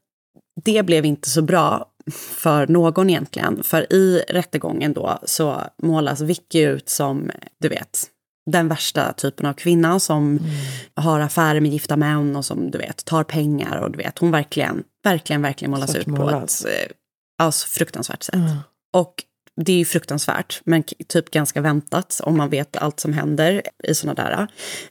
[0.64, 3.62] det blev inte så bra för någon egentligen.
[3.62, 8.11] För i rättegången då så målas Vicky ut som, du vet,
[8.50, 10.50] den värsta typen av kvinna som Mm.
[10.94, 14.31] har affärer med gifta män och som du vet tar pengar och du vet hon
[14.31, 16.92] verkligen, verkligen, verkligen målas ut på ett eh,
[17.38, 18.35] alltså, fruktansvärt sätt.
[18.35, 18.57] Mm.
[18.92, 19.14] Och
[19.57, 23.94] det är ju fruktansvärt, men typ ganska väntat om man vet allt som händer i
[23.94, 24.48] såna där.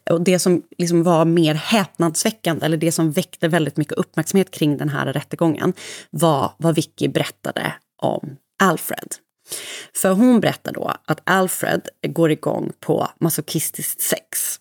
[0.10, 4.78] Och det som liksom var mer häpnadsväckande, eller det som väckte väldigt mycket uppmärksamhet kring
[4.78, 5.74] den här rättegången,
[6.10, 9.16] var vad Vicky berättade om Alfred.
[9.96, 14.60] För hon berättar då att Alfred går igång på masochistiskt sex.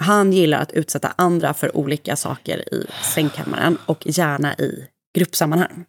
[0.00, 4.88] Han gillar att utsätta andra för olika saker i sängkammaren och gärna i
[5.18, 5.84] gruppsammanhang.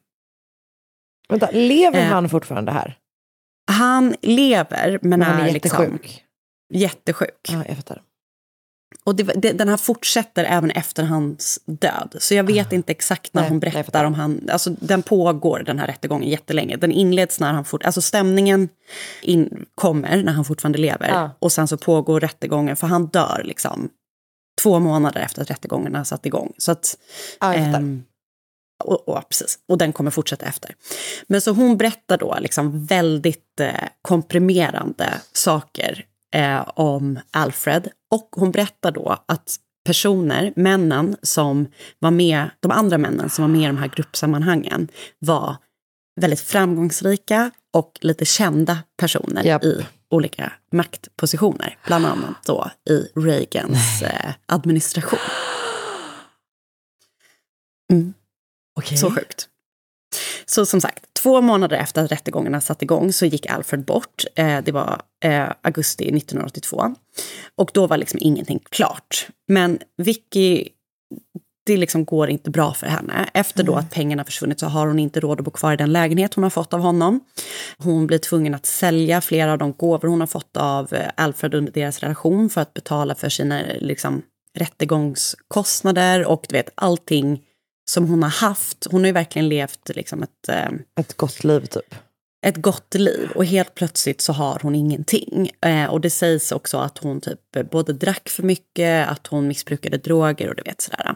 [1.30, 2.98] Vänta, lever Eh, han fortfarande här?
[3.72, 6.24] Han lever, men, Men han är är, liksom jättesjuk.
[6.74, 7.50] jättesjuk.
[7.50, 8.02] Ja, jag fattar.
[9.04, 12.16] Och det, det, den här fortsätter även efter hans död.
[12.20, 13.44] Så jag vet inte exakt när Ah.
[13.44, 14.50] Nej, hon berättar om han...
[14.52, 16.78] Alltså den pågår, den här rättegången, jättelänge.
[16.78, 18.70] Den inleds när han fort, Alltså stämningen
[19.22, 21.08] in, kommer när han fortfarande lever.
[21.08, 21.32] Ja.
[21.40, 23.90] Och sen så pågår rättegången, för han dör liksom
[24.64, 26.54] två månader efter att rättegången har satt igång.
[26.58, 26.98] Så att...
[27.40, 27.56] Fattar.
[27.56, 28.04] ehm,
[28.84, 29.60] och, och, precis.
[29.68, 30.76] och den kommer fortsätta efter.
[31.28, 37.88] Men så hon berättar då liksom väldigt eh, komprimerande saker eh, om Alfred.
[38.12, 41.68] Och hon berättar då att personer, männen som
[42.00, 44.88] var med, de andra männen som var med i de här gruppsammanhangen
[45.20, 45.56] var
[46.22, 49.64] väldigt framgångsrika och lite kända personer Japp.
[49.64, 51.78] i olika maktpositioner.
[51.86, 55.20] Bland annat då i Reagans eh, administration.
[57.92, 58.14] Mm.
[58.80, 58.98] Okej.
[58.98, 59.48] Så sjukt.
[60.46, 64.24] Så som sagt, två månader efter att rättegångarna satt igång så gick Alfred bort.
[64.36, 66.96] Eh, det var eh, augusti 1982.
[67.56, 69.28] Och då var liksom ingenting klart.
[69.48, 70.68] Men Vicky,
[71.66, 73.30] det liksom går inte bra för henne.
[73.34, 75.92] Efter då att pengarna försvunnit så har hon inte råd att bo kvar i den
[75.92, 77.20] lägenhet hon har fått av honom.
[77.78, 81.54] Hon blir tvungen att sälja flera av de gåvor hon har fått av eh, Alfred
[81.54, 84.22] under deras relation för att betala för sina liksom,
[84.58, 87.42] rättegångskostnader och du vet allting
[87.90, 88.88] som hon har haft.
[88.92, 91.96] Hon har ju verkligen levt liksom ett, eh, Ett gott liv typ.
[92.46, 95.52] ett gott liv och helt plötsligt så har hon ingenting.
[95.62, 97.40] Eh, och det sägs också att hon typ
[97.72, 101.16] både drack för mycket, att hon missbrukade droger och du vet sådär.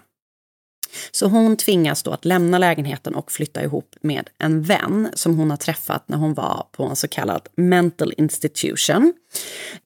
[1.11, 5.49] Så hon tvingas då att lämna lägenheten och flytta ihop med en vän som hon
[5.49, 9.13] har träffat när hon var på en så kallad mental institution.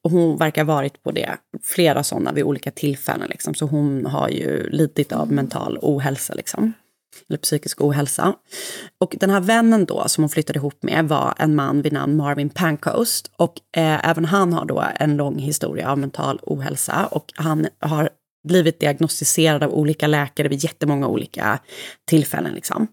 [0.02, 3.28] Och hon verkar ha varit på det, flera sådana vid olika tillfällen.
[3.28, 3.54] Liksom.
[3.54, 6.34] Så hon har ju lidit av mental ohälsa.
[6.34, 6.72] Liksom.
[7.28, 8.34] Eller psykisk ohälsa.
[9.00, 12.16] Och den här vännen då som hon flyttade ihop med var en man vid namn
[12.16, 13.30] Marvin Pancoast.
[13.36, 17.06] Och eh, även han har då en lång historia av mental ohälsa.
[17.10, 18.10] Och han har
[18.48, 21.58] blivit diagnostiserad av olika läkare vid jättemånga olika
[22.04, 22.54] tillfällen.
[22.54, 22.86] Liksom.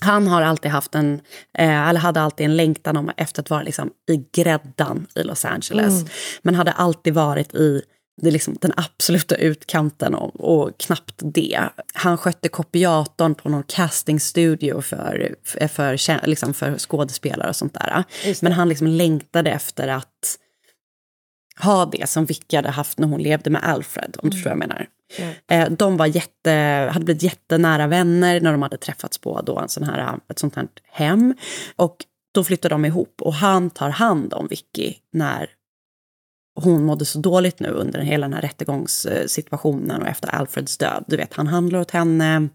[0.00, 1.20] Han har alltid haft en,
[1.58, 5.44] eh, eller hade alltid en längtan om efter att vara liksom, i gräddan i Los
[5.44, 6.04] Angeles.
[6.42, 7.82] Men hade alltid varit i
[8.20, 11.60] det är liksom den absoluta utkanten och, och knappt det.
[11.94, 18.04] Han skötte kopiatorn på någon castingstudio för, för, för, liksom för skådespelare och sånt där.
[18.42, 20.38] Men han liksom längtade efter att
[21.60, 24.62] ha det som Vicky hade haft när hon levde med Alfred, om du förstår vad
[24.62, 24.88] jag menar.
[25.50, 26.50] Eh, De var jätte,
[26.92, 30.56] hade blivit jättenära vänner när de hade träffats på då en sån här, ett sånt
[30.56, 31.34] här hem.
[31.76, 31.96] Och
[32.34, 35.50] då flyttade de ihop och han tar hand om Vicky när
[36.60, 41.04] hon mådde så dåligt nu under hela den här rättegångssituationen och efter Alfreds död.
[41.06, 42.48] Du vet, han handlar åt henne,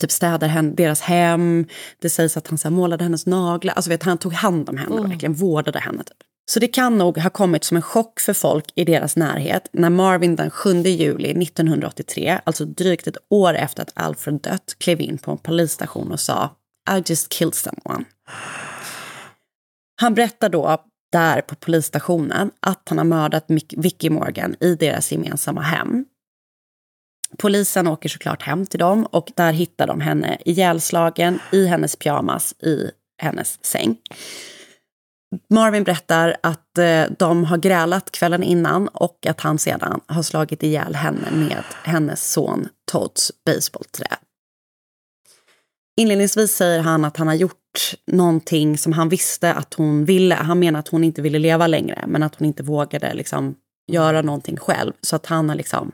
[0.00, 1.66] typ städar henne, deras hem.
[1.98, 3.74] Det sägs att han så målade hennes naglar.
[3.74, 6.04] Alltså vet, han tog hand om henne och verkligen vårdade henne.
[6.04, 6.16] Typ.
[6.50, 9.90] Så det kan nog ha kommit som en chock för folk i deras närhet när
[9.90, 15.18] Marvin den 7 juli 1983, alltså drygt ett år efter att Alfred dött, klev in
[15.18, 16.56] på en polisstation och sa
[16.90, 18.04] I just killed someone.
[20.00, 25.12] Han berättar då där på polisstationen att han har mördat Mick- Vicky Morgan i deras
[25.12, 26.04] gemensamma hem.
[27.38, 32.54] Polisen åker såklart hem till dem och där hittar de henne ihjälslagen i hennes pyjamas
[32.62, 32.90] i
[33.22, 33.96] hennes säng.
[35.50, 40.62] Marvin berättar att eh, de har grälat kvällen innan och att han sedan har slagit
[40.62, 44.16] ihjäl henne med hennes son Todds baseballträ.
[45.96, 50.34] Inledningsvis säger han att han har gjort någonting som han visste att hon ville.
[50.34, 53.54] Han menar att hon inte ville leva längre, men att hon inte vågade liksom
[53.92, 54.92] göra någonting själv.
[55.00, 55.92] Så att han har liksom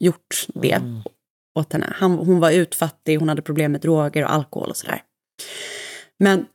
[0.00, 0.82] gjort det
[1.58, 1.92] åt henne.
[1.96, 5.02] Han, hon var utfattig, hon hade problem med droger och alkohol och sådär.
[6.18, 6.46] Men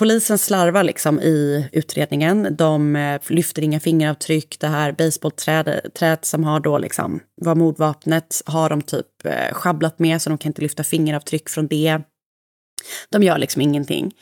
[0.00, 2.56] polisen slarvar liksom i utredningen.
[2.56, 4.56] De eh, lyfter inga fingeravtryck.
[4.60, 10.22] Det här basebollträdet som har då liksom, var mordvapnet har de typ eh, schabblat med
[10.22, 11.98] så de kan inte lyfta fingeravtryck från det.
[13.10, 14.14] De gör liksom ingenting.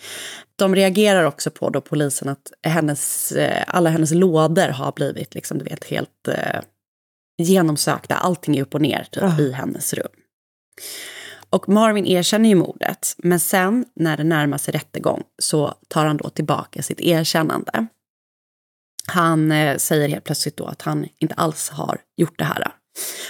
[0.57, 5.59] De reagerar också på då polisen att hennes, eh, alla hennes lådor har blivit liksom,
[5.59, 6.61] du vet, helt eh,
[7.39, 8.15] genomsökta.
[8.15, 10.13] Allting är upp och ner typ, i hennes rum.
[11.51, 16.17] Och Marvin erkänner ju mordet, men sen när det närmar sig rättegång så tar han
[16.17, 17.87] då tillbaka sitt erkännande.
[19.07, 22.73] Han eh, säger helt plötsligt då att han inte alls har gjort det här.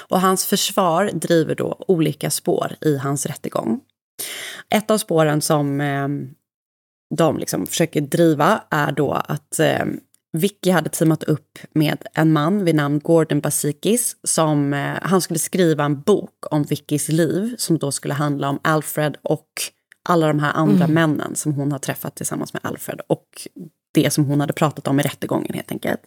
[0.09, 3.81] Och hans försvar driver då olika spår i hans rättegång.
[4.71, 6.09] Ett av spåren som eh,
[7.15, 9.85] de liksom försöker driva är då att eh,
[10.33, 14.17] Vicky hade teamat upp med en man vid namn Gordon Basikis.
[14.25, 18.61] Som, eh, han skulle skriva en bok om Vickys liv som då skulle handla om
[18.63, 19.49] Alfred och
[20.09, 20.95] alla de här andra Mm.
[20.95, 23.49] männen som hon har träffat tillsammans med Alfred och
[23.95, 26.01] det som hon hade pratat om i rättegången helt enkelt.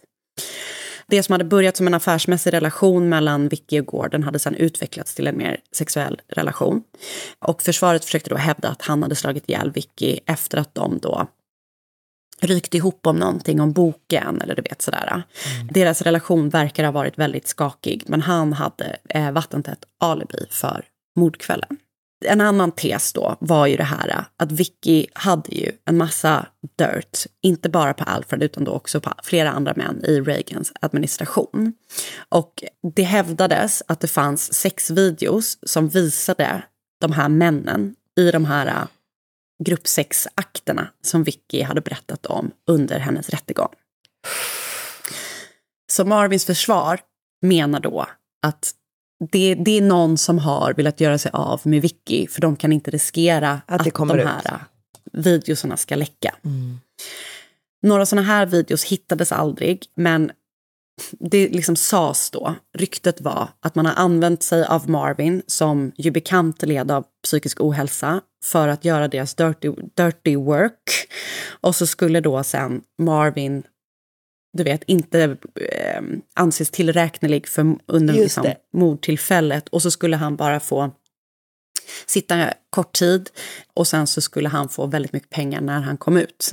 [1.06, 5.14] Det som hade börjat som en affärsmässig relation mellan Vicky och Gordon hade sedan utvecklats
[5.14, 6.82] till en mer sexuell relation.
[7.38, 11.26] Och försvaret försökte då hävda att han hade slagit ihjäl Vicky efter att de då
[12.42, 15.22] rykt ihop om någonting, om boken eller du vet sådär.
[15.70, 20.84] Deras relation verkar ha varit väldigt skakig, men han hade eh, vattentätt alibi för
[21.16, 21.76] mordkvällen.
[22.24, 26.46] En annan tes då var ju det här att Vicky hade ju en massa
[26.78, 31.72] dirt, inte bara på Alfred utan då också på flera andra män i Reagans administration.
[32.28, 36.62] Och det hävdades att det fanns sex videos som visade
[37.00, 38.86] de här männen i de här
[39.62, 43.72] eh, grupp sex-akterna som Vicky hade berättat om under hennes rättegång.
[45.92, 47.00] Så Marvins försvar
[47.42, 48.06] menar då
[48.42, 48.74] att
[49.30, 52.72] det, det är någon som har velat göra sig av med Vicky för de kan
[52.72, 54.28] inte riskera att, det kommer de ut.
[54.28, 54.58] här
[55.12, 56.34] videorna ska läcka.
[57.82, 60.30] Några sådana här videos hittades aldrig, men
[61.10, 66.10] det liksom sades då, ryktet var att man har använt sig av Marvin, som ju
[66.10, 71.08] bekant led av psykisk ohälsa, för att göra deras dirty, dirty work.
[71.60, 73.62] Och så skulle då sen Marvin,
[74.52, 76.02] du vet, inte eh,
[76.34, 78.56] anses tillräknelig för under Just liksom, det.
[78.72, 79.68] mordtillfället.
[79.68, 80.90] Och så skulle han bara få
[82.06, 83.30] sitta kort tid
[83.74, 86.52] och sen så skulle han få väldigt mycket pengar när han kom ut.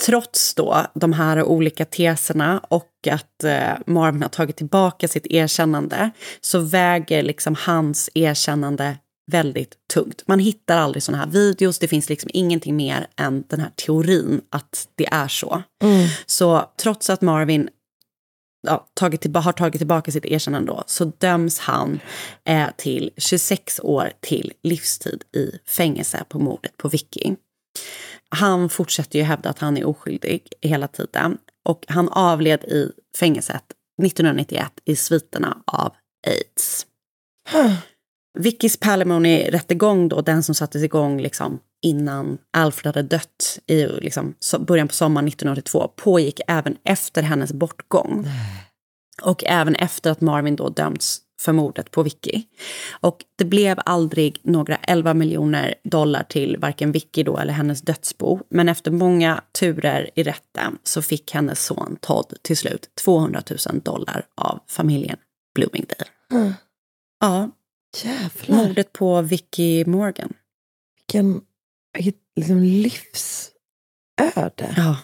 [0.00, 6.10] Trots då de här olika teserna och att eh, Marvin har tagit tillbaka sitt erkännande
[6.40, 8.96] så väger liksom hans erkännande
[9.32, 10.22] väldigt tungt.
[10.26, 14.40] Man hittar aldrig såna här videos, det finns liksom ingenting mer än den här teorin
[14.50, 15.62] att det är så.
[16.26, 17.68] Så trots att Marvin
[18.66, 22.00] ja, tagit har tagit tillbaka sitt erkännande då, så döms han
[22.44, 27.34] eh, till 26 år till livstid i fängelse på mordet på Vicky.
[28.36, 33.64] Han fortsätter ju hävda att han är oskyldig hela tiden och han avled i fängelset
[34.02, 35.92] 1991 i sviterna av
[36.26, 36.86] aids.
[38.38, 44.64] Vickys Palimony-rättegång då, den som sattes igång liksom innan Alfred hade dött i liksom, so-
[44.64, 48.26] början på sommaren 1982, pågick även efter hennes bortgång.
[49.22, 52.42] Och även efter att Marvin då dömts för mordet på Vicky.
[53.00, 58.40] Och det blev aldrig några 11 miljoner dollar till varken Vicky då eller hennes dödsbo.
[58.48, 63.80] Men efter många turer i rätten så fick hennes son Todd till slut 200 000
[63.80, 65.18] dollar av familjen
[65.54, 66.10] Bloomingdale.
[66.32, 66.52] Mm.
[67.20, 67.50] Ja,
[68.04, 70.32] Jävlar, mordet på Vicky Morgan.
[70.96, 71.40] vilken,
[71.94, 73.54] vilket liksom livsöde.
[74.76, 74.98] Ja,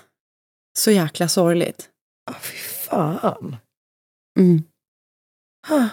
[0.78, 1.88] så jäkla sorgligt.
[2.26, 3.56] Ja, fy fan.
[4.38, 4.62] Mm.
[5.68, 5.88] Ah,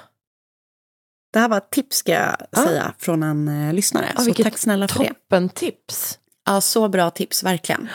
[1.34, 2.64] Det här var ett tips ska jag Ja.
[2.66, 4.06] säga från en eh, lyssnare.
[4.16, 5.08] Ja, så tack snälla för det.
[5.10, 6.20] Toppen tips.
[6.46, 7.90] Ja, så bra tips, verkligen.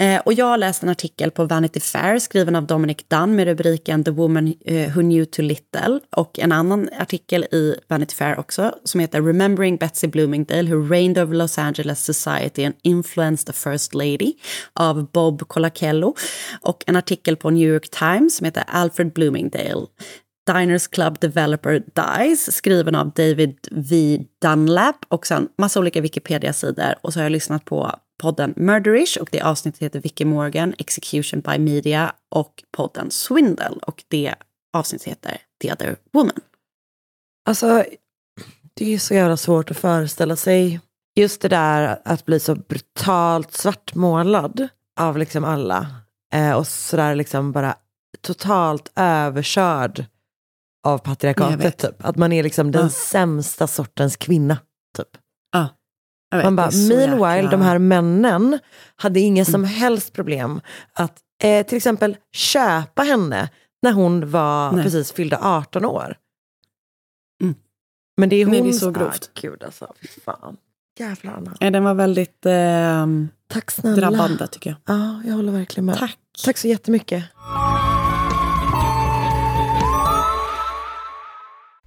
[0.00, 3.46] Eh, och jag har läst en artikel på Vanity Fair skriven av Dominic Dunn med
[3.46, 6.00] rubriken The Woman eh, Who Knew Too Little.
[6.16, 11.18] Och en annan artikel i Vanity Fair också som heter Remembering Betsy Bloomingdale Who Reigned
[11.18, 14.32] Over Los Angeles Society and Influenced the First Lady
[14.72, 16.14] av Bob Colachello.
[16.60, 19.86] Och en artikel på New York Times som heter Alfred Bloomingdale
[20.54, 24.20] Diners Club Developer Dies, skriven av David V.
[24.42, 26.94] Dunlap och sen massa olika Wikipedia-sidor.
[27.02, 31.40] Och så har jag lyssnat på podden Murderish och det avsnittet heter Vicky Morgan, Execution
[31.40, 34.34] by Media och podden Swindle och det
[34.72, 36.40] avsnittet heter The Other Woman.
[37.48, 37.84] Alltså,
[38.74, 40.80] det är så jävla svårt att föreställa sig
[41.16, 44.68] just det där att bli så brutalt svartmålad
[45.00, 45.86] av liksom alla.
[46.34, 47.74] Eh, och sådär liksom bara
[48.20, 50.04] totalt överkörd
[50.82, 51.78] av patriarkatet.
[51.78, 52.04] Typ.
[52.06, 52.88] Att man är liksom den Ja.
[52.90, 54.58] sämsta sortens kvinna.
[54.96, 55.08] Typ.
[56.32, 58.58] Jag vet, Man bara, meanwhile, jäkla- de här männen
[58.96, 60.60] hade inga som helst problem
[60.92, 63.48] att eh, till exempel köpa henne
[63.82, 64.84] när hon var Nej.
[64.84, 66.16] precis fyllde 18 år.
[67.42, 67.54] Mm.
[68.16, 68.52] Men det är hon...
[68.52, 69.30] Nej, det är så grovt.
[69.34, 69.92] Ah, gud alltså,
[70.24, 70.56] fan.
[70.98, 71.56] Jävlar Anna.
[71.60, 73.06] Nej, den var väldigt eh,
[73.48, 73.96] Tack snälla.
[73.96, 74.96] drabbande tycker jag.
[74.96, 75.96] Ja, jag håller verkligen med.
[75.98, 76.18] Tack.
[76.44, 77.24] Tack så jättemycket.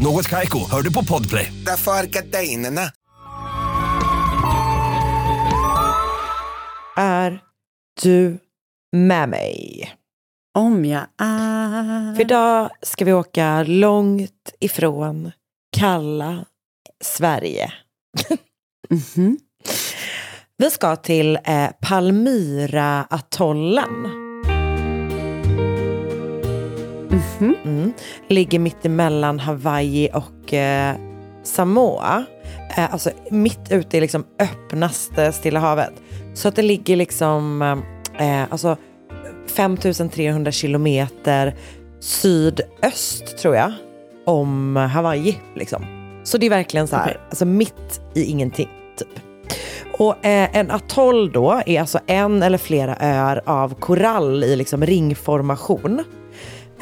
[0.00, 1.52] Något Kaiko, hör du på Podplay.
[1.66, 2.82] Därför är gardinerna.
[6.96, 7.40] Är
[8.02, 8.38] du
[8.96, 9.90] med mig?
[10.58, 12.14] Om jag är...
[12.14, 15.32] För idag ska vi åka långt ifrån
[15.76, 16.44] kalla
[17.04, 17.72] Sverige.
[18.90, 19.38] Mhm.
[20.56, 24.21] Vi ska till eh, Palmyra-atollen.
[27.12, 27.54] Mhm.
[27.64, 27.92] Mm.
[28.28, 30.96] Ligger mitt emellan Hawaii och eh,
[31.42, 32.24] Samoa.
[32.76, 35.92] Eh, alltså mitt ute i liksom öppnaste Stilla havet.
[36.34, 37.62] Så att det ligger liksom
[38.18, 38.76] eh, alltså
[39.46, 41.54] 5300 kilometer
[42.00, 43.72] sydöst tror jag
[44.26, 45.38] om Hawaii.
[45.54, 45.84] Liksom.
[46.24, 47.20] Så det är verkligen så här, Okej.
[47.28, 48.68] alltså mitt i ingenting.
[48.96, 49.08] Typ.
[49.98, 54.86] Och eh, en atoll då är alltså en eller flera öar av korall i liksom
[54.86, 56.04] ringformation.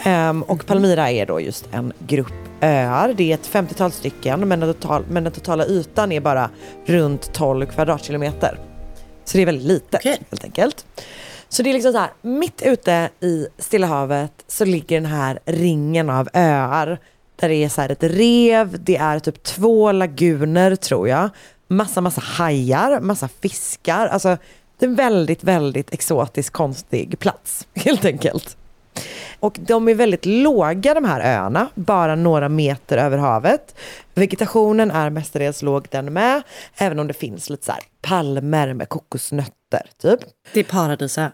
[0.04, 3.14] Ehm, och Palmyra är då just en grupp öar.
[3.16, 6.50] Det är ett 50-tal stycken men den, total, men den totala ytan är bara
[6.86, 8.58] runt 12 kvadratkilometer.
[9.24, 10.86] Så det är väldigt litet helt enkelt.
[11.48, 15.38] Så det är liksom så här, mitt ute i Stilla havet så ligger den här
[15.44, 16.98] ringen av öar.
[17.36, 21.30] Där det är så ett rev, det är typ två laguner tror jag.
[21.68, 24.06] Massa, massa hajar, massa fiskar.
[24.06, 24.36] Alltså
[24.78, 28.56] det är en väldigt, väldigt exotisk, konstig plats helt enkelt.
[29.40, 33.74] Och de är väldigt låga de här öarna, bara några meter över havet.
[34.14, 36.42] Vegetationen är mestadels låg den med,
[36.76, 40.20] även om det finns lite så här palmer med kokosnötter typ.
[40.52, 41.28] Det är paradisö.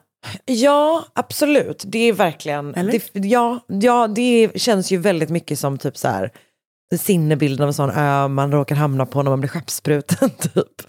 [0.45, 1.83] Ja, absolut.
[1.87, 2.75] Det är verkligen...
[2.75, 2.93] Eller?
[2.93, 6.31] Det, ja, ja, det känns ju väldigt mycket som typ så här
[6.99, 10.83] sinnebilden av en sån ö man råkar hamna på när man blir skeppsbruten typ.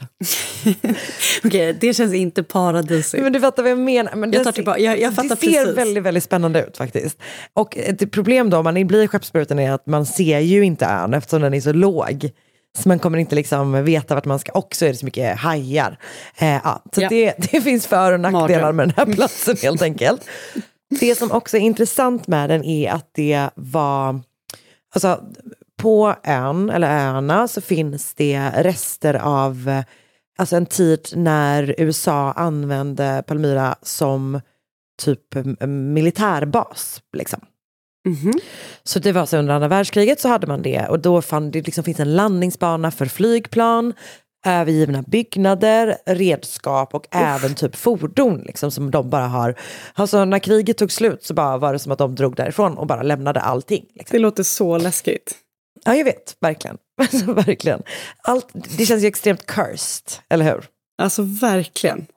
[1.46, 3.24] Okej, det känns inte paradisigt.
[3.24, 4.16] Men du fattar vad jag menar.
[4.16, 5.78] Men Jag tar ser- tillbaka- jag- jag fattar Det ser precis.
[5.78, 7.18] väldigt, väldigt spännande ut faktiskt.
[7.54, 11.14] Och ett problem då om man blir skeppsbruten är att man ser ju inte ön
[11.14, 12.30] eftersom den är så låg.
[12.78, 14.52] Så man kommer inte liksom veta vart man ska.
[14.52, 15.98] Och så är det så mycket hajar.
[16.38, 17.10] Eh, ja, så Ja.
[17.10, 20.22] det, det finns för och nackdelar med den här platsen helt enkelt.
[21.00, 24.20] Det som också är intressant med den är att det var,
[24.96, 25.20] alltså
[25.78, 29.84] på ön, eller öarna, så finns det rester av
[30.38, 34.42] alltså en tid när USA använde Palmyra som
[35.02, 37.02] typ mm, militärbas.
[37.18, 37.40] Liksom.
[38.08, 38.34] Mhm.
[38.84, 41.66] Så det var så under andra världskriget så hade man det och då fann det
[41.66, 43.94] liksom finns en landningsbana för flygplan,
[44.46, 49.56] övergivna byggnader, redskap och även typ fordon liksom, som de bara har.
[49.94, 52.88] Alltså när kriget tog slut så bara var det som att de drog därifrån och
[52.88, 53.86] bara lämnade allting.
[53.94, 54.16] Liksom.
[54.18, 55.36] Det låter så läskigt.
[55.86, 56.78] Ja, jag vet, verkligen.
[57.02, 57.84] Alltså, verkligen.
[58.24, 60.66] Allt, det känns ju extremt cursed, eller hur?
[61.02, 62.08] Alltså verkligen.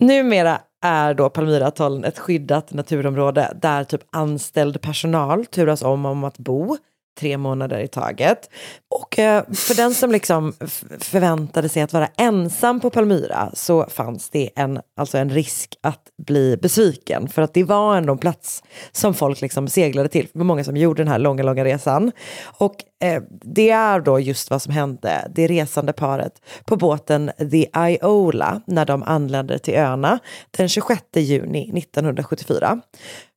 [0.00, 6.38] Numera är då Palmyra-atollen ett skyddat naturområde där typ anställd personal turas om om att
[6.38, 6.76] bo
[7.18, 8.50] tre månader i taget.
[8.90, 10.52] Och eh, för den som liksom
[11.00, 16.02] förväntade sig att vara ensam på Palmyra så fanns det en, alltså en risk att
[16.26, 17.28] bli besviken.
[17.28, 18.62] För att det var ändå en plats
[18.92, 20.28] som folk liksom seglade till.
[20.32, 22.12] Det var många som gjorde den här långa, långa resan.
[22.58, 26.32] Och eh, det är då just vad som hände det resande paret
[26.64, 30.18] på båten The Iola när de anlände till öarna
[30.50, 32.80] den 26 juni 1974.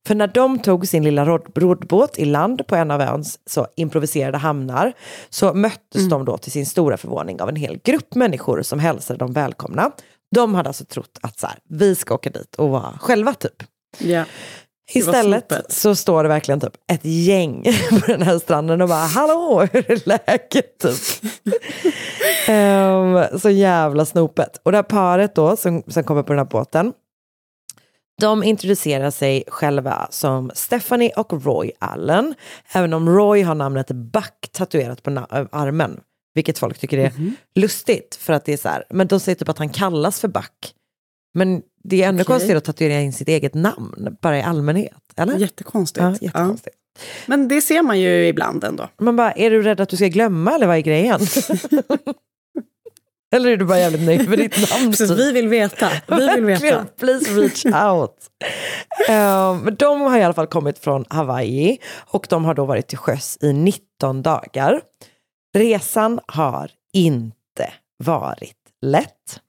[0.06, 3.66] För när de tog sin lilla rod- roddbåt i land på en av öns så
[3.76, 4.92] improviserade hamnar
[5.30, 9.18] så möttes de då till sin stora förvåning av en hel grupp människor som hälsade
[9.18, 9.90] dem välkomna.
[10.34, 13.62] De hade alltså trott att så här, vi ska åka dit och vara själva typ.
[14.94, 19.06] Var Istället så står det verkligen typ ett gäng på den här stranden och bara
[19.06, 20.78] hallå, hur är läget?
[20.78, 21.32] Typ.
[22.48, 24.60] Ehm, så jävla snopet.
[24.62, 26.92] Och det här paret då som, som kommer på den här båten,
[28.20, 32.34] De introducerar sig själva som Stephanie och Roy Allen.
[32.72, 36.00] Även om Roy har namnet Buck tatuerat på armen.
[36.34, 37.12] Vilket folk tycker är
[37.54, 38.14] lustigt.
[38.20, 40.74] För att det är så här, men de säger typ att han kallas för Buck.
[41.34, 42.24] Men det är ännu Okej.
[42.24, 44.92] konstigare att tatuera in sitt eget namn, bara i allmänhet.
[45.16, 45.38] Eller?
[45.38, 46.02] Jättekonstigt.
[46.02, 46.76] Ja, jättekonstigt.
[47.26, 48.88] Men det ser man ju ibland ändå.
[48.98, 51.20] Man bara, är du rädd att du ska glömma eller vad är grejen?
[53.34, 54.90] eller är du bara jävligt nöjd med ditt namn?
[54.90, 55.18] Precis, typ?
[55.18, 55.90] vi vill veta.
[56.06, 56.86] Vi vill veta.
[56.98, 58.16] Please reach out.
[59.64, 62.98] Men de har i alla fall kommit från Hawaii och de har då varit till
[62.98, 64.80] sjöss i 19 dagar.
[65.56, 67.72] Resan har inte
[68.04, 69.40] varit lätt.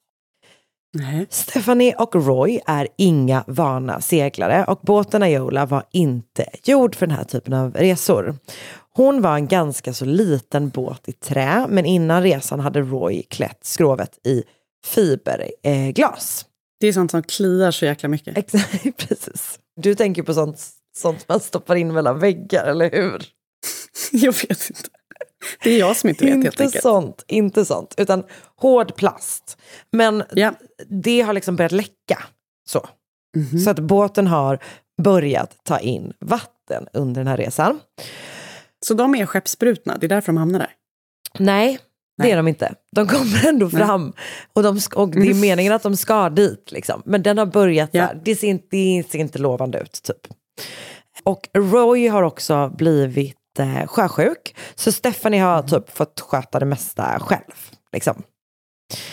[0.93, 1.27] Nej.
[1.29, 7.15] Stephanie och Roy är inga vana seglare och båten Iola var inte gjord för den
[7.15, 8.35] här typen av resor.
[8.95, 13.59] Hon var en ganska så liten båt i trä men innan resan hade Roy klätt
[13.65, 14.43] skrovet i
[14.85, 16.45] fiberglas.
[16.79, 18.37] Det är sånt som kliar så jäkla mycket.
[18.37, 19.59] Exakt, precis.
[19.81, 20.61] Du tänker på sånt,
[20.97, 23.25] sånt man stoppar in mellan väggar, eller hur?
[24.11, 24.89] Jag vet inte.
[25.63, 26.83] Det är jag som inte vet helt inte enkelt.
[26.83, 28.23] sånt, inte sånt, utan
[28.55, 29.57] hård plast.
[29.91, 30.23] Men
[30.89, 32.23] det har liksom börjat läcka.
[32.69, 32.87] Så.
[33.37, 33.59] Mhm.
[33.59, 34.59] så att båten har
[35.01, 37.79] börjat ta in vatten under den här resan.
[38.85, 40.71] Så de är skeppsbrutna, det är därför de hamnar där?
[41.39, 41.79] Nej,
[42.23, 42.75] det är de inte.
[42.91, 43.85] De kommer ändå Nej.
[43.85, 44.13] fram.
[44.53, 46.71] Och, de, och det är meningen att de ska dit.
[46.71, 47.01] Liksom.
[47.05, 48.21] Men den har börjat där.
[48.23, 50.03] Det ser, inte, det ser inte lovande ut.
[50.03, 50.33] typ.
[51.23, 54.55] Och Roy har också blivit eh, sjösjuk.
[54.75, 57.71] Så Stephanie har typ fått sköta det mesta själv.
[57.93, 58.23] Liksom.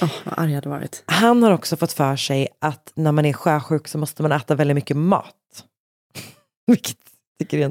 [0.03, 1.03] Åh, vad arg jag hade varit.
[1.07, 4.55] Han har också fått för sig att när man är sjösjuk så måste man äta
[4.55, 5.35] väldigt mycket mat.
[6.67, 6.99] Vilket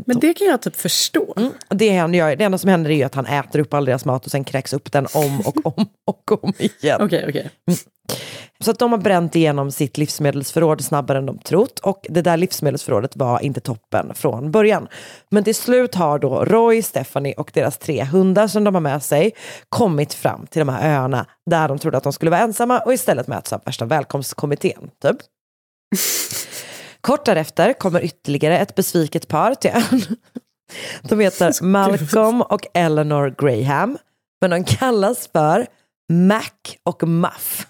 [0.06, 1.34] Men det kan jag typ förstå.
[1.38, 1.52] Mm.
[1.70, 4.06] Det, han gör, det enda som händer är ju att han äter upp all deras
[4.06, 7.02] mat och sen kräks upp den om och om och om igen.
[7.02, 7.50] Okej, okej.
[8.60, 12.38] Så att de har bränt igenom sitt livsmedelsförråd snabbare än de trott och det där
[12.38, 14.88] livsmedelsförrådet var inte toppen från början.
[15.30, 19.04] Men till slut har då Roy, Stephanie och deras tre hundar som de har med
[19.04, 19.32] sig
[19.70, 22.94] kommit fram till de här öarna där de trodde att de skulle vara ensamma och
[22.94, 24.90] istället möts av värsta välkomstkommittén.
[25.02, 25.18] Typ.
[27.06, 30.02] Kort därefter kommer ytterligare ett besviket par till ön.
[31.02, 33.98] De heter Malcolm och Eleanor Graham,
[34.42, 35.68] men de kallas för
[36.10, 36.50] Mac
[36.84, 37.68] och Muff.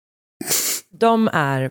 [0.90, 1.70] De är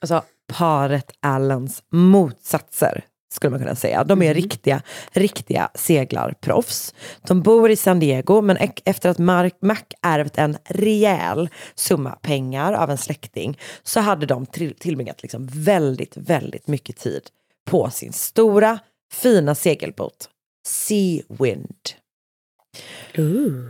[0.00, 4.04] alltså, paret Allens motsatser, skulle man kunna säga.
[4.04, 6.94] De är riktiga, riktiga seglarproffs.
[7.26, 12.72] De bor i San Diego, men efter att Mark Mac ärvt en rejäl summa pengar
[12.72, 17.22] av en släkting så hade de till, tillbringat liksom väldigt, väldigt mycket tid
[17.70, 18.78] på sin stora,
[19.12, 20.28] fina segelbåt
[20.66, 21.74] Sea Wind.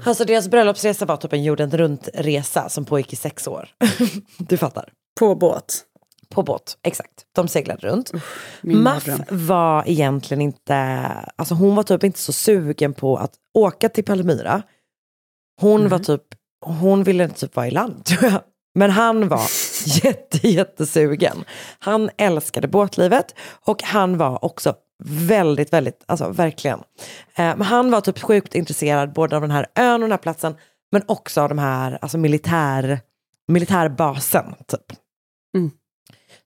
[0.04, 3.68] Alltså deras bröllopsresa var typ en jorden runt-resa som pågick i sex år.
[4.38, 4.92] du fattar.
[5.18, 5.84] På båt?
[6.38, 7.12] På båt, exakt.
[7.34, 8.12] De seglade runt.
[8.60, 9.24] min Muff mardröm.
[9.30, 10.76] var egentligen inte,
[11.36, 14.62] alltså hon var typ inte så sugen på att åka till Palmyra.
[15.60, 16.22] Hon var typ,
[16.66, 18.40] hon ville typ vara i land tror jag.
[18.74, 19.42] Men han var
[20.04, 21.44] jätte, jättesugen.
[21.78, 23.34] Han älskade båtlivet
[23.64, 24.74] och han var också
[25.04, 26.78] väldigt, väldigt, alltså verkligen.
[26.78, 30.18] Eh, men han var typ sjukt intresserad både av den här ön och den här
[30.18, 30.54] platsen
[30.92, 33.00] men också av de här, alltså militär,
[33.48, 34.98] militärbasen typ.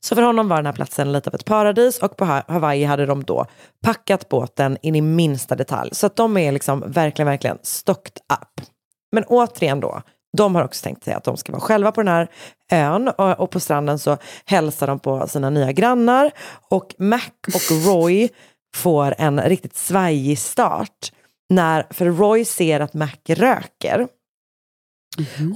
[0.05, 2.85] Så för honom var den här platsen lite av ett paradis och på Ha- Hawaii
[2.85, 3.47] hade de då
[3.83, 5.91] packat båten in i minsta detalj.
[5.95, 8.67] Så att de är liksom verkligen, verkligen stocked up.
[9.13, 10.03] Men återigen då,
[10.37, 12.29] de har också tänkt sig att de ska vara själva på den här
[12.73, 16.31] ön och, och på stranden så hälsar de på sina nya grannar
[16.71, 17.21] och Mac
[17.55, 18.29] och Roy
[18.77, 21.13] får en riktigt svajig start.
[21.51, 24.07] När, för Roy ser att Mac röker.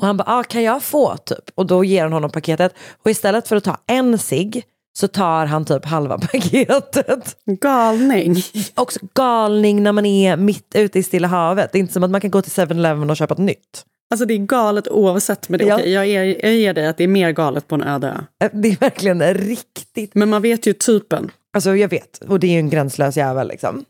[0.00, 1.50] Och han bara, ah, kan jag få typ?
[1.54, 2.74] Och då ger han honom paketet.
[3.04, 4.64] Och istället för att ta en cigg
[4.98, 7.36] så tar han typ halva paketet.
[7.60, 8.36] Galning.
[8.74, 11.72] Också galning när man är mitt ute i Stilla havet.
[11.72, 13.84] Det är inte som att man kan gå till 7-Eleven och köpa ett nytt.
[14.10, 15.74] Alltså det är galet oavsett, men det är Ja.
[15.76, 15.90] okej.
[15.92, 18.24] Jag, ger, jag ger dig att det är mer galet på en öde.
[18.44, 20.14] Eh, Det är verkligen riktigt.
[20.14, 21.30] Men man vet ju typen.
[21.54, 23.84] Alltså jag vet, och det är ju en gränslös jävel liksom.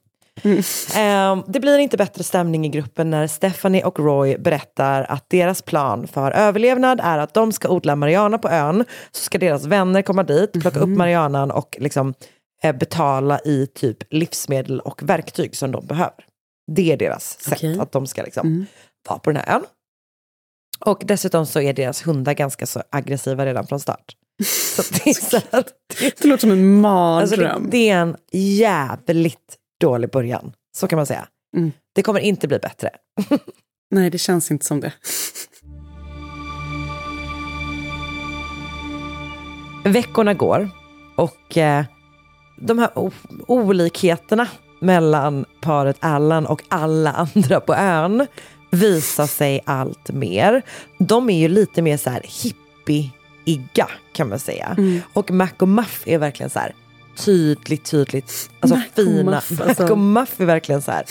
[0.44, 5.62] Eh, det blir inte bättre stämning i gruppen när Stephanie och Roy berättar att deras
[5.62, 8.84] plan för överlevnad är att de ska odla marijuana på ön.
[9.12, 12.14] Så ska deras vänner komma dit, plocka upp marijuanan och liksom,
[12.62, 16.24] eh, betala i typ livsmedel och verktyg som de behöver.
[16.72, 18.66] Det är deras sätt att de ska liksom,
[19.08, 19.64] vara på den här ön.
[20.80, 24.16] Och dessutom så är deras hundar ganska så aggressiva redan från start.
[24.76, 25.64] Så det, är så här,
[25.98, 27.68] Det låter som en Alltså det, mardröm.
[27.70, 30.52] det är en jävligt dålig början.
[30.76, 31.28] Så kan man säga.
[31.56, 31.72] Mm.
[31.94, 32.90] Det kommer inte bli bättre.
[33.90, 34.92] Nej, det känns inte som det.
[39.84, 40.70] Veckorna går
[41.16, 41.84] Och eh,
[42.58, 42.90] de här
[43.46, 44.48] olikheterna
[44.80, 48.26] mellan paret Allan och alla andra på ön
[48.70, 50.62] visar sig allt mer.
[50.98, 54.76] De är ju lite mer så här hippie-igga kan man säga.
[55.12, 56.74] Och Mac och Muff är verkligen så här
[57.16, 59.30] tydligt, tydligt, alltså Mac fina.
[59.30, 61.04] Muff, Mac och Muff är verkligen så här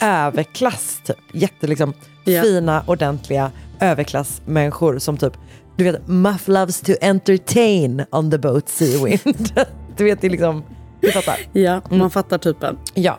[0.00, 1.16] överklass typ.
[1.32, 1.92] Jätte liksom
[2.24, 2.42] Ja.
[2.42, 3.50] fina, ordentliga
[3.80, 5.32] överklassmänniskor som typ,
[5.76, 9.20] du vet, Muff loves to entertain on the boat Seawind.
[9.96, 10.64] du vet, det är liksom,
[11.00, 11.36] du fattar.
[11.52, 12.78] Ja, man fattar typen.
[12.94, 13.18] Ja.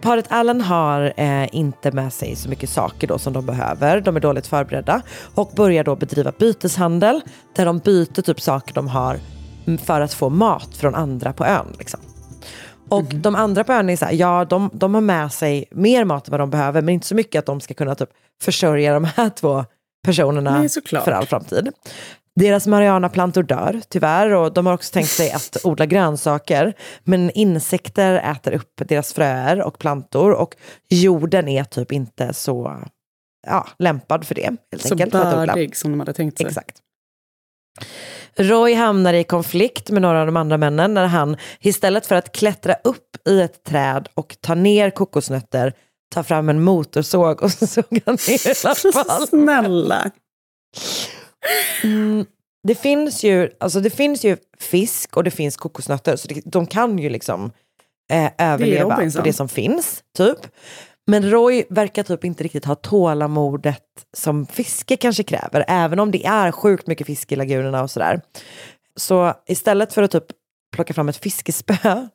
[0.00, 4.00] Paret Allen har eh, inte med sig så mycket saker då som de behöver.
[4.00, 5.02] De är dåligt förberedda
[5.34, 7.20] och börjar då bedriva byteshandel
[7.56, 9.24] där de byter typ saker de har mm,
[9.78, 11.74] för att få mat från andra på ön.
[11.78, 12.00] Liksom.
[12.88, 16.04] Och de andra på ön är så här, ja de, de har med sig mer
[16.04, 18.10] mat än vad de behöver men inte så mycket att de ska kunna typ
[18.42, 19.64] försörja de här två
[20.04, 20.68] personerna Nej,
[21.04, 21.72] för all framtid.
[22.34, 26.74] Deras marijuanaplantor dör tyvärr och de har också tänkt sig att odla grönsaker.
[27.04, 30.56] Men insekter äter upp deras fröer och plantor och
[30.88, 32.82] jorden är typ inte så
[33.46, 34.56] ja, lämpad för det.
[34.72, 36.46] Helt Så enkelt, bördig som de hade tänkt sig.
[36.46, 36.78] Exakt.
[38.36, 42.32] Roy hamnar i konflikt med några av de andra männen när han istället för att
[42.32, 45.74] klättra upp i ett träd och ta ner kokosnötter
[46.10, 49.26] tar fram en motorsåg och så såg han ner alla fall.
[49.26, 50.10] Snälla.
[51.84, 52.26] Mm,
[52.68, 56.66] det, finns ju, alltså det finns ju fisk och det finns kokosnötter så det, de
[56.66, 57.52] kan ju liksom
[58.12, 59.22] eh, överleva Robinson.
[59.22, 60.02] på det som finns.
[60.18, 60.38] typ.
[61.10, 66.26] Men Roy verkar typ inte riktigt ha tålamodet som fiske kanske kräver, även om det
[66.26, 68.20] är sjukt mycket fisk i lagunerna och sådär.
[68.96, 70.24] Så istället för att typ
[70.72, 72.08] plocka fram ett fiskespö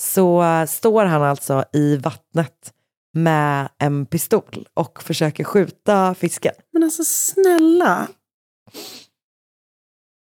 [0.00, 2.72] så står han alltså i vattnet
[3.12, 6.54] med en pistol och försöker skjuta fisken.
[6.72, 8.08] Men alltså snälla.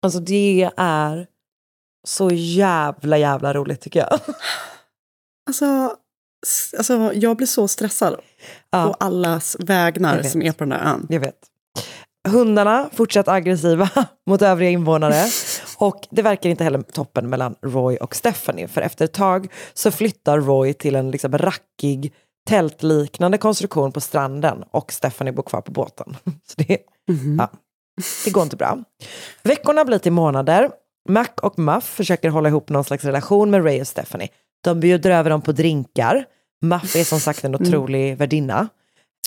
[0.04, 1.28] Alltså det är
[2.08, 4.20] så jävla jävla roligt tycker jag.
[5.48, 5.98] Alltså,
[6.78, 8.16] alltså jag blir så stressad.
[8.70, 8.86] Ja.
[8.86, 11.08] På allas vägnar som är på den där ön.
[11.10, 11.40] Jag vet.
[12.28, 13.90] Hundarna fortsatt aggressiva
[14.28, 15.26] mot övriga invånare.
[15.78, 18.68] Och det verkar inte heller toppen mellan Roy och Stephanie.
[18.68, 22.14] För efter ett tag så flyttar Roy till en liksom rackig
[22.48, 24.64] tältliknande konstruktion på stranden.
[24.72, 26.18] Och Stephanie bor kvar på båten.
[26.24, 26.78] Så det,
[27.38, 27.50] ja,
[28.26, 28.78] det går inte bra.
[29.44, 30.70] Veckorna blir till månader.
[31.10, 34.30] Mac och Muff försöker hålla ihop någon slags relation med Ray och Stephanie.
[34.68, 36.26] De bjuder över dem på drinkar.
[36.62, 38.68] Muff är som sagt en otrolig värdinna.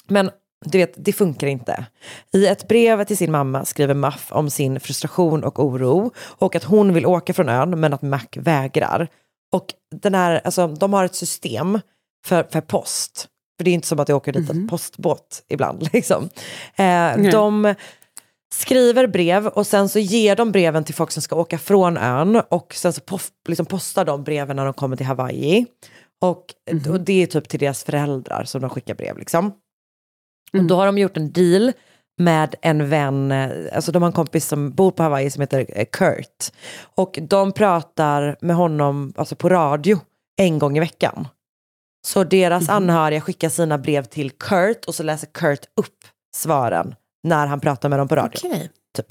[0.09, 0.31] Men
[0.65, 1.87] du vet, det funkar inte.
[2.33, 6.65] I ett brev till sin mamma skriver Muff om sin frustration och oro och att
[6.65, 9.09] hon vill åka från ön men att Mac vägrar.
[9.53, 11.81] Och den här, alltså, de har ett system
[12.27, 13.29] för, för post.
[13.57, 15.89] För det är inte som att det åker dit en postbåt ibland.
[15.93, 16.29] Liksom.
[16.77, 17.75] Eh, de
[18.55, 22.43] skriver brev och sen så ger de breven till folk som ska åka från ön
[22.49, 25.67] och sen så pof, liksom postar de breven när de kommer till Hawaii.
[26.21, 26.45] Och,
[26.91, 29.19] och det är typ till deras föräldrar som de skickar brev.
[29.19, 29.53] Liksom.
[30.53, 31.73] Och då har de gjort en deal
[32.19, 35.67] med en vän, eh, alltså de har en kompis som bor på Hawaii som heter
[35.69, 36.53] eh, Kurt.
[36.95, 39.99] Och de pratar med honom alltså på radio
[40.41, 41.29] en gång i veckan.
[42.07, 45.99] Så deras anhöriga skickar sina brev till Kurt och så läser Kurt upp
[46.37, 48.39] svaren när han pratar med dem på radio.
[48.45, 48.71] Okej.
[48.97, 49.07] Typ.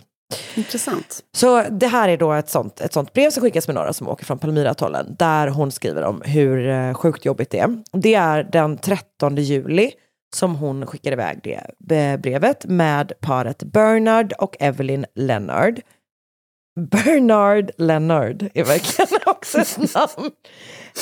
[0.55, 1.19] Intressant.
[1.35, 4.07] Så det här är då ett sånt, ett sånt brev som skickas med några som
[4.07, 7.77] åker från Palmyratollen där hon skriver om hur eh, sjukt jobbigt det är.
[7.93, 9.91] Det är den 13 juli
[10.35, 15.79] som hon skickar iväg det brevet med paret Bernard och Evelyn Leonard.
[16.79, 20.31] Bernard Leonard är verkligen också ett namn.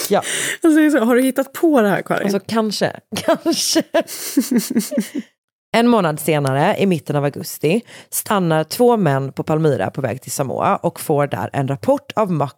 [0.09, 0.21] Ja,
[0.63, 2.23] Alltså, har du hittat på det här Karin?
[2.23, 3.83] alltså kanske, kanske.
[5.77, 10.31] En månad senare, i mitten av augusti, stannar två män på Palmyra på väg till
[10.31, 12.49] Samoa och får där en rapport av Mac,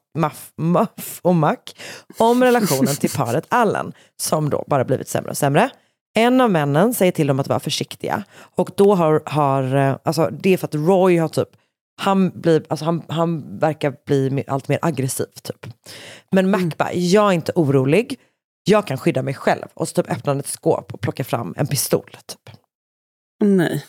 [0.58, 1.58] Muff och Mac
[2.18, 5.70] om relationen till paret Allen, som då bara blivit sämre och sämre.
[6.16, 8.24] En av männen säger till dem att vara försiktiga
[8.56, 11.50] och då har, har eh, alltså det är för att Roy har typ
[12.02, 15.66] han, blir, alltså han, han verkar bli allt mer aggressiv typ.
[16.32, 18.20] Men Mac bara, jag är inte orolig,
[18.64, 19.66] jag kan skydda mig själv.
[19.74, 22.18] Och så typ öppnar han ett skåp och plockar fram en pistol.
[22.26, 22.59] Typ.
[23.40, 23.86] Nej.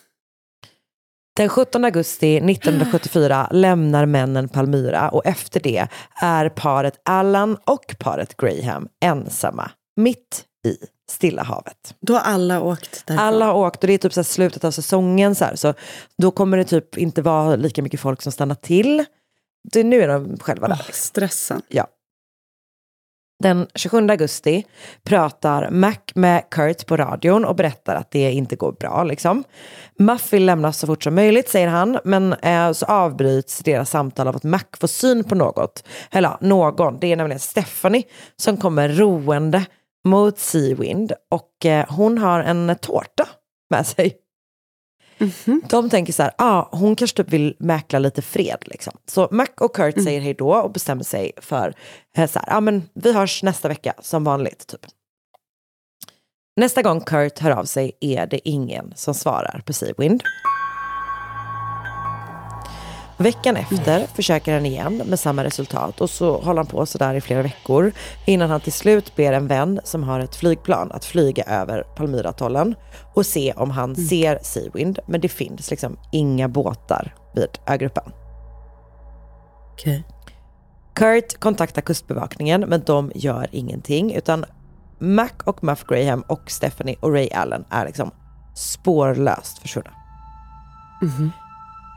[1.37, 5.89] Den 17 augusti 1974 lämnar männen Palmyra och efter det
[6.21, 10.77] är paret Allan och paret Graham ensamma mitt i
[11.11, 11.95] Stilla havet.
[12.01, 13.27] Då har alla åkt därifrån.
[13.27, 15.75] Alla har åkt och det är typ så slutet av säsongen så, här, så
[16.19, 19.05] då kommer det typ inte vara lika mycket folk som stannar till.
[19.73, 20.77] Det, nu är de själva där.
[20.81, 21.63] Åh, stressen.
[21.69, 21.87] Ja.
[23.43, 24.65] Den 27 augusti
[25.05, 29.05] pratar Mac med Kurt på radion och berättar att det inte går bra.
[29.05, 29.45] Liksom.
[29.99, 34.29] Muff vill lämna så fort som möjligt, säger han, men eh, så avbryts deras samtal
[34.29, 35.85] av att Mac får syn på något.
[36.11, 38.03] Eller ja, någon, det är nämligen Stephanie
[38.37, 39.67] som kommer roende
[40.05, 43.29] mot Seawind och eh, hon har en tårta
[43.71, 44.17] med sig.
[45.71, 48.59] De tänker så här, ah, hon kanske typ vill mäkla lite fred.
[48.61, 48.93] Liksom.
[49.07, 51.75] Så Mac och Kurt säger hej då och bestämmer sig för
[52.17, 54.67] eh, så här, ah, men vi hörs nästa vecka som vanligt.
[54.67, 54.81] Typ.
[56.57, 60.23] Nästa gång Kurt hör av sig är det ingen som svarar på Seawind.
[63.21, 67.21] Veckan efter försöker han igen med samma resultat och så håller han på sådär i
[67.21, 67.93] flera veckor
[68.27, 72.75] innan han till slut ber en vän som har ett flygplan att flyga över Palmyratollen
[73.15, 74.99] och se om han ser Seawind.
[75.07, 78.13] Men det finns liksom inga båtar vid ögruppen.
[79.73, 80.05] Okej.
[80.95, 84.45] Kurt kontaktar kustbevakningen men de gör ingenting utan
[84.99, 88.11] Mac och Muff Graham och Stephanie och Ray Allen är liksom
[88.55, 89.91] spårlöst försvunna.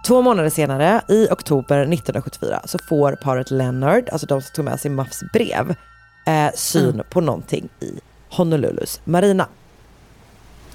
[0.04, 4.80] Två månader senare, i oktober 1974, så får paret Leonard, alltså de som tog med
[4.80, 5.76] sig Muffs brev,
[6.26, 8.00] eh, syn på någonting i
[8.30, 9.48] Honolulus marina.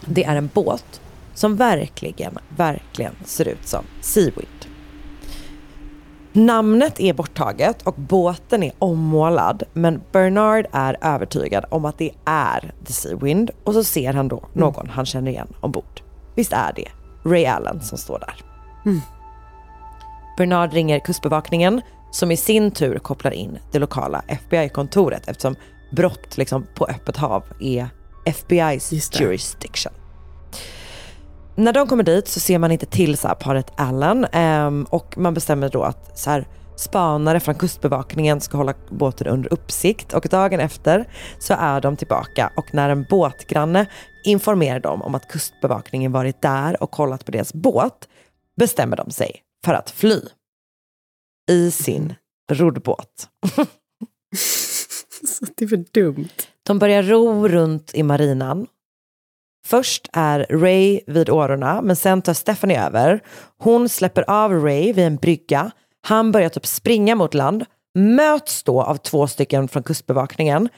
[0.07, 1.01] Det är en båt
[1.35, 4.67] som verkligen, verkligen ser ut som Seawind.
[6.33, 12.73] Namnet är borttaget och båten är ommålad men Bernard är övertygad om att det är
[12.87, 16.01] The Seawind och så ser han då någon han känner igen ombord.
[16.35, 16.89] Visst är det
[17.31, 18.35] Ray Allen som står där.
[20.39, 25.57] Bernard ringer kustbevakningen som i sin tur kopplar in det lokala FBI-kontoret eftersom
[25.91, 27.89] brott liksom på öppet hav är
[28.27, 29.93] FBI's jurisdiction.
[31.55, 35.19] När de kommer dit så ser man inte till så här paret Allen ehm, och
[35.19, 40.27] man bestämmer då att så här, spanare från kustbevakningen ska hålla båten under uppsikt och
[40.31, 41.09] dagen efter
[41.39, 43.87] så är de tillbaka och när en båtgranne
[44.25, 48.09] informerar dem om att kustbevakningen varit där och kollat på deras båt
[48.57, 50.21] bestämmer de sig för att fly
[51.51, 52.15] i sin
[52.53, 53.29] roddbåt.
[55.27, 56.29] Så det är för dumt.
[56.63, 58.67] De börjar ro runt i marinan.
[59.67, 63.23] Först är Ray vid årorna, men sen tar Stephanie över.
[63.59, 65.71] Hon släpper av Ray vid en brygga.
[66.07, 67.65] Han börjar typ springa mot land,
[67.99, 70.69] möts då av två stycken från kustbevakningen,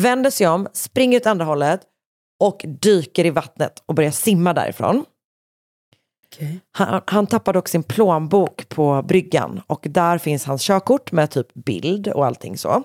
[0.00, 1.80] vänder sig om, springer åt andra hållet
[2.40, 5.04] och dyker i vattnet och börjar simma därifrån.
[6.72, 11.54] Han, han tappar dock sin plånbok på bryggan och där finns hans körkort med typ
[11.54, 12.82] bild och allting så.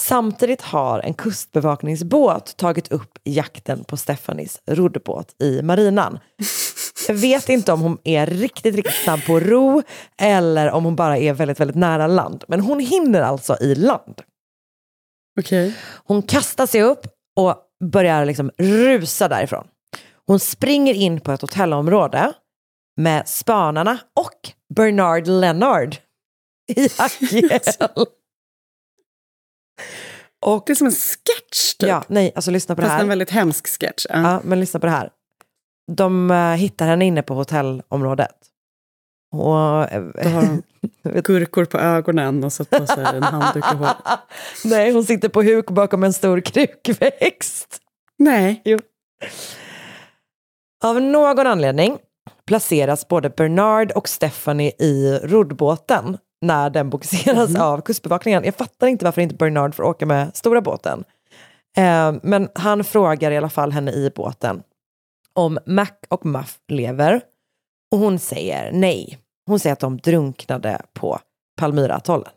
[0.00, 6.18] Samtidigt har en kustbevakningsbåt tagit upp jakten på Stephanies roddbåt i marinan.
[7.08, 9.82] Jag vet inte om hon är riktigt, riktigt snabb på ro
[10.18, 12.44] eller om hon bara är väldigt, väldigt nära land.
[12.48, 14.22] Men hon hinner alltså i land.
[15.40, 15.74] Okej.
[16.04, 19.66] Hon kastar sig upp och börjar liksom rusa därifrån.
[20.26, 22.32] Hon springer in på ett hotellområde
[22.96, 25.96] med spanarna och Bernard Leonard
[26.76, 26.88] i
[27.30, 27.60] hjäl.
[30.40, 31.88] Och, det är som en sketch typ.
[31.88, 33.02] Ja, nej, alltså lyssna på det Fast här.
[33.02, 34.06] en väldigt hemsk sketch.
[34.08, 34.20] Ja.
[34.20, 35.10] Ja, men lyssna på det här.
[35.92, 38.36] De eh, hittar henne inne på hotellområdet.
[39.34, 40.62] Och, eh, Då har de
[41.20, 43.96] gurkor på ögonen och satt på sig en handduk i håret.
[44.64, 47.78] nej, hon sitter på huk bakom en stor krukväxt.
[48.18, 48.62] Nej.
[48.64, 48.78] Jo.
[50.84, 51.98] Av någon anledning
[52.46, 58.44] placeras både Bernard och Stephanie i roddbåten när den bogseras av kustbevakningen.
[58.44, 61.04] Jag fattar inte varför inte Bernard får åka med stora båten.
[61.76, 64.62] Eh, men han frågar i alla fall henne i båten
[65.34, 67.20] om Mac och Muff lever.
[67.92, 69.18] Och hon säger nej.
[69.46, 71.18] Hon säger att de drunknade på
[71.56, 72.32] Palmyraatollen.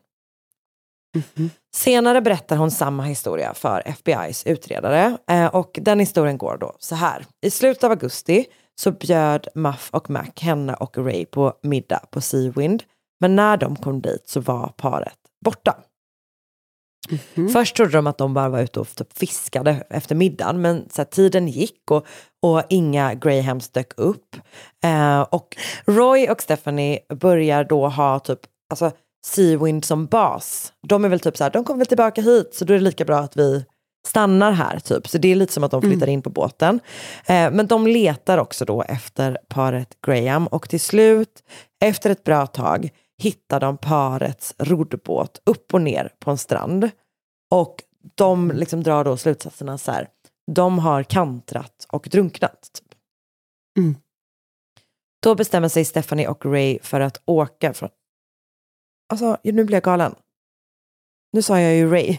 [1.76, 6.96] Senare berättar hon samma historia för FBIs utredare eh, och den historien går då så
[6.96, 7.26] här.
[7.42, 8.46] I slutet av augusti
[8.82, 12.84] så bjöd Muff och Mac henne och Ray på middag på Seawind.
[13.20, 15.76] Men när de kom dit så var paret borta.
[17.54, 21.02] Först trodde de att de bara var ute och typ fiskade efter middagen men så
[21.02, 22.08] här, tiden gick och,
[22.42, 24.36] och inga Grahams dök upp.
[24.84, 28.92] Eh, och Roy och Stephanie börjar då ha typ alltså,
[29.26, 30.74] Seawind som bas.
[30.88, 32.84] De är väl typ så här, de kommer väl tillbaka hit så då är det
[32.84, 33.66] lika bra att vi
[34.08, 35.08] stannar här typ.
[35.08, 36.80] Så det är lite som att de flyttar in på båten.
[37.26, 41.44] Eh, men de letar också då efter paret Graham och till slut,
[41.82, 46.90] efter ett bra tag, hittar de parets roddbåt upp och ner på en strand.
[47.52, 47.84] Och
[48.16, 50.08] de liksom drar då slutsatserna så här,
[50.52, 52.72] de har kantrat och drunknat.
[52.74, 53.00] Typ.
[55.24, 57.90] Då bestämmer sig Stephanie och Ray för att åka från...
[59.10, 60.16] Alltså, nu blir jag galen.
[61.32, 62.18] Nu sa jag ju Ray.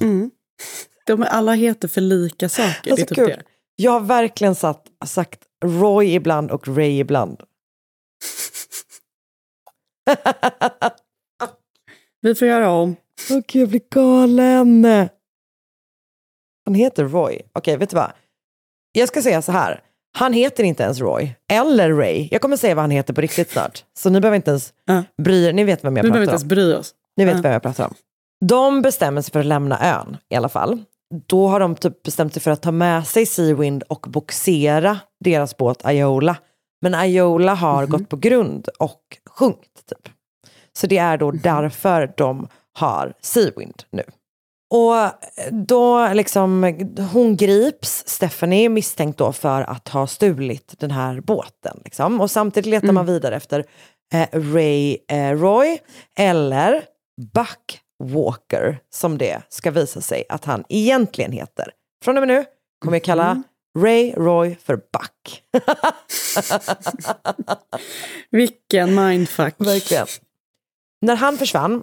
[0.00, 0.30] Mm.
[1.06, 2.90] De alla heter för lika saker.
[2.90, 3.42] Alltså, det typ det.
[3.76, 7.42] Jag har verkligen satt, sagt Roy ibland och Ray ibland.
[12.20, 12.96] Vi får göra om.
[13.30, 14.84] Åh gud, jag blir galen.
[16.64, 17.40] Han heter Roy.
[17.52, 18.12] Okej, vet du vad?
[18.92, 19.82] Jag ska säga så här.
[20.18, 22.28] Han heter inte ens Roy eller Ray.
[22.30, 23.84] Jag kommer säga vad han heter på riktigt snart.
[23.98, 24.72] Så ni behöver inte ens
[25.22, 25.52] bry er.
[25.52, 26.22] Ni vet vem jag pratar behöver om.
[26.22, 26.94] inte ens bry oss.
[27.16, 27.94] Ni vet vem jag pratar om.
[28.44, 30.82] De bestämmer sig för att lämna ön i alla fall.
[31.26, 35.56] Då har de typ bestämt sig för att ta med sig Seawind och boxera deras
[35.56, 36.36] båt Iola.
[36.82, 39.86] Men Iola har gått på grund och sjunkit.
[39.86, 40.12] Typ.
[40.72, 44.02] Så det är då därför de har Seawind nu.
[44.70, 44.94] Och
[45.52, 46.76] då liksom,
[47.12, 51.80] hon grips, Stephanie, misstänkt då för att ha stulit den här båten.
[51.84, 52.20] Liksom.
[52.20, 53.64] Och samtidigt letar man vidare efter
[54.12, 55.78] eh, Ray eh, Roy
[56.18, 56.84] eller
[57.32, 61.72] Buck Walker, som det ska visa sig att han egentligen heter.
[62.04, 62.44] Från och med nu
[62.78, 63.42] kommer jag kalla
[63.78, 65.42] Ray Roy för Buck.
[68.30, 69.54] Vilken mindfuck.
[69.58, 70.06] Verkligen.
[71.00, 71.82] När han försvann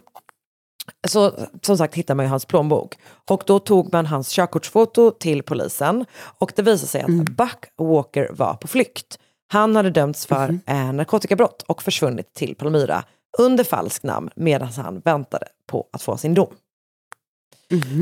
[1.08, 2.98] så som sagt hittar man ju hans plånbok.
[3.30, 6.06] Och då tog man hans körkortsfoto till polisen.
[6.16, 9.20] Och det visade sig att Buck Walker var på flykt.
[9.48, 13.04] Han hade dömts för eh, narkotikabrott och försvunnit till Palmyra
[13.38, 16.54] under falskt namn medan han väntade på att få sin dom.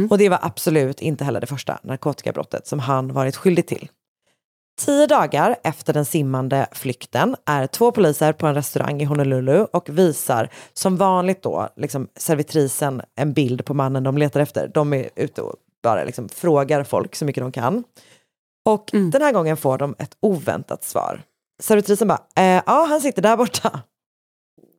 [0.10, 3.90] Och det var absolut inte heller det första narkotikabrottet som han varit skyldig till.
[4.82, 9.90] Tio dagar efter den simmande flykten är två poliser på en restaurang i Honolulu och
[9.90, 14.72] visar som vanligt då liksom servitrisen en bild på mannen de letar efter.
[14.74, 17.84] De är ute och bara liksom frågar folk så mycket de kan.
[18.66, 21.22] Och den här gången får de ett oväntat svar.
[21.62, 23.82] Servitrisen bara, eh, ja han sitter där borta.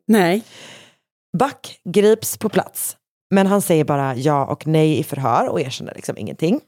[0.09, 0.43] Nej.
[1.39, 2.97] Buck grips på plats,
[3.35, 6.61] men han säger bara ja och nej i förhör och erkänner liksom ingenting.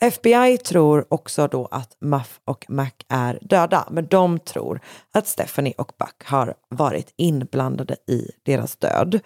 [0.00, 4.80] FBI tror också då att Muff och Mac är döda, men de tror
[5.14, 9.20] att Stephanie och Buck har varit inblandade i deras död.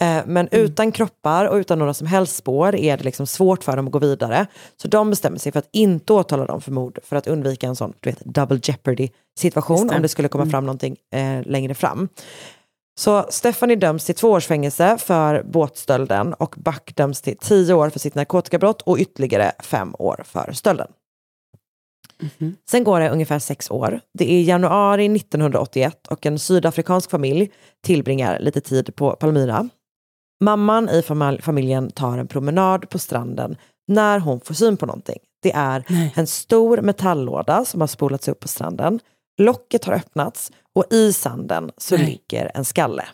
[0.00, 3.76] Eh, men utan kroppar och utan några som helst spår är det liksom svårt för
[3.76, 4.46] dem att gå vidare.
[4.76, 7.76] Så de bestämmer sig för att inte åtala dem för mord för att undvika en
[7.76, 9.08] sån du vet, double jeopardy
[9.38, 9.96] situation det.
[9.96, 10.50] om det skulle komma Mm.
[10.50, 12.08] fram någonting eh, längre fram.
[12.98, 17.90] Så Stephanie döms till två års fängelse för båtstölden och Buck döms till tio år
[17.90, 20.88] för sitt narkotikabrott och ytterligare fem år för stölden.
[22.70, 24.00] Sen går det ungefär sex år.
[24.18, 27.50] Det är januari 1981 och en sydafrikansk familj
[27.84, 29.68] tillbringar lite tid på Palmyra.
[30.44, 33.56] Mamman i fam- familjen tar en promenad på stranden
[33.88, 35.18] när hon får syn på någonting.
[35.42, 35.84] Det är
[36.14, 39.00] en stor metalllåda som har spolats upp på stranden.
[39.38, 42.06] Locket har öppnats och i sanden så Nej.
[42.06, 43.04] ligger en skalle.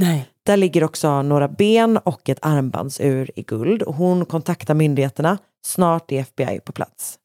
[0.00, 0.28] Nej.
[0.46, 3.82] Där ligger också några ben och ett armbandsur i guld.
[3.82, 5.38] Och hon kontaktar myndigheterna.
[5.66, 7.18] Snart är FBI på plats.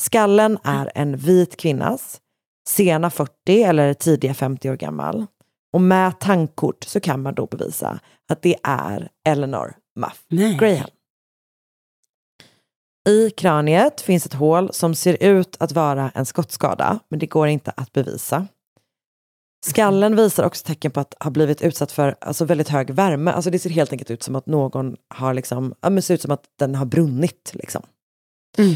[0.00, 2.20] Skallen är en vit kvinnas,
[2.68, 5.26] sena 40 eller tidiga 50 år gammal.
[5.72, 10.56] Och med tankkort så kan man då bevisa att det är Eleanor Muff Nej.
[10.56, 10.88] Graham.
[13.08, 17.48] I kraniet finns ett hål som ser ut att vara en skottskada, men det går
[17.48, 18.46] inte att bevisa.
[19.66, 23.30] Skallen visar också tecken på att ha blivit utsatt för alltså, väldigt hög värme.
[23.30, 26.22] Alltså, det ser helt enkelt ut som att någon har liksom, ja, men ser ut
[26.22, 27.50] som att den har brunnit.
[27.54, 27.82] Liksom.
[28.58, 28.74] Mm.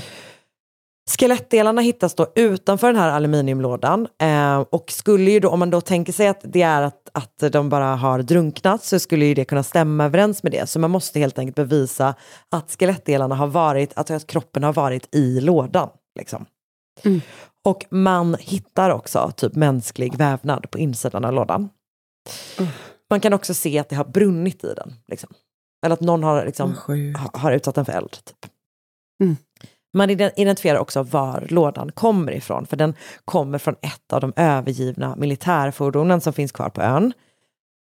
[1.09, 4.09] Skelettdelarna hittas då utanför den här aluminiumlådan.
[4.22, 7.52] Eh, och skulle ju då, om man då tänker sig att det är att, att
[7.52, 10.66] de bara har drunknat så skulle ju det kunna stämma överens med det.
[10.70, 12.14] Så man måste helt enkelt bevisa
[12.50, 15.88] att skelettdelarna har varit, alltså att kroppen har varit i lådan.
[16.18, 16.44] Liksom.
[17.64, 21.68] Och man hittar också typ mänsklig vävnad på insidan av lådan.
[23.11, 24.92] Man kan också se att det har brunnit i den.
[25.09, 25.30] Liksom.
[25.86, 26.70] Eller att någon har, liksom,
[27.14, 28.11] ha- har utsatt den för eld.
[28.11, 28.50] Typ.
[29.95, 34.32] Man ide- identifierar också var lådan kommer ifrån, för den kommer från ett av de
[34.36, 37.12] övergivna militärfordonen som finns kvar på ön.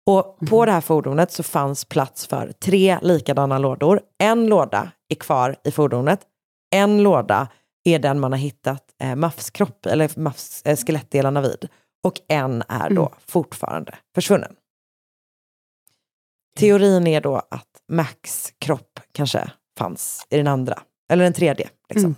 [0.08, 4.02] Och på det här fordonet så fanns plats för tre likadana lådor.
[4.18, 6.20] En låda är kvar i fordonet.
[6.76, 7.48] En låda
[7.84, 11.68] är den man har hittat eh, Muffs kropp, eller Muffs eh, skelettdelarna vid.
[12.04, 14.56] Och en är då fortfarande försvunnen.
[16.58, 20.80] Teorin är då att Max kropp kanske fanns i den andra,
[21.12, 21.70] eller den tredje.
[21.90, 22.16] Liksom.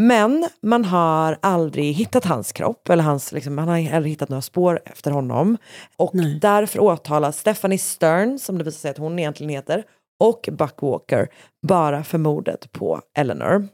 [0.00, 4.42] Men man har aldrig hittat hans kropp, eller hans, liksom, man har aldrig hittat några
[4.42, 5.56] spår efter honom.
[5.96, 9.84] Och därför åtalas Stephanie Stern, som det visar sig att hon egentligen heter,
[10.20, 11.28] och Buck Walker
[11.66, 13.68] bara för mordet på Eleanor.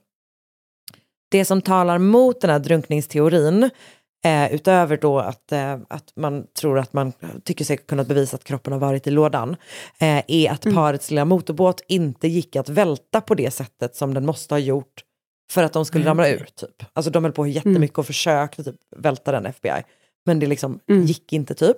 [1.30, 3.70] Det som talar mot den här drunkningsteorin
[4.24, 7.12] Eh, utöver då att, eh, att man tror att man
[7.44, 9.56] tycker sig kunna bevisa att kroppen har varit i lådan.
[9.98, 14.26] Eh, är att parets lilla motorbåt inte gick att välta på det sättet som den
[14.26, 15.04] måste ha gjort
[15.52, 16.34] för att de skulle Mm, ramla okej.
[16.34, 16.44] ur.
[16.66, 16.84] Typ.
[16.92, 19.82] Alltså de höll på jättemycket och försökte typ, välta den FBI.
[20.26, 21.76] Men det liksom gick inte typ.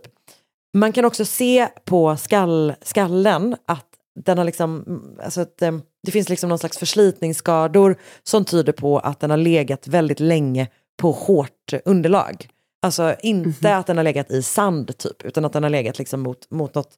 [0.76, 3.86] Man kan också se på skall, skallen att
[4.20, 5.72] den har liksom, mm, alltså att, eh,
[6.02, 10.68] det finns liksom någon slags förslitningsskador som tyder på att den har legat väldigt länge
[11.02, 12.48] på hårt underlag.
[12.82, 16.20] Alltså inte att den har legat i sand typ, utan att den har legat liksom
[16.20, 16.94] mot, mot, något,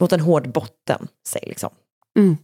[0.00, 1.08] mot en hård botten.
[1.28, 1.70] Säg liksom.
[2.18, 2.36] Mm.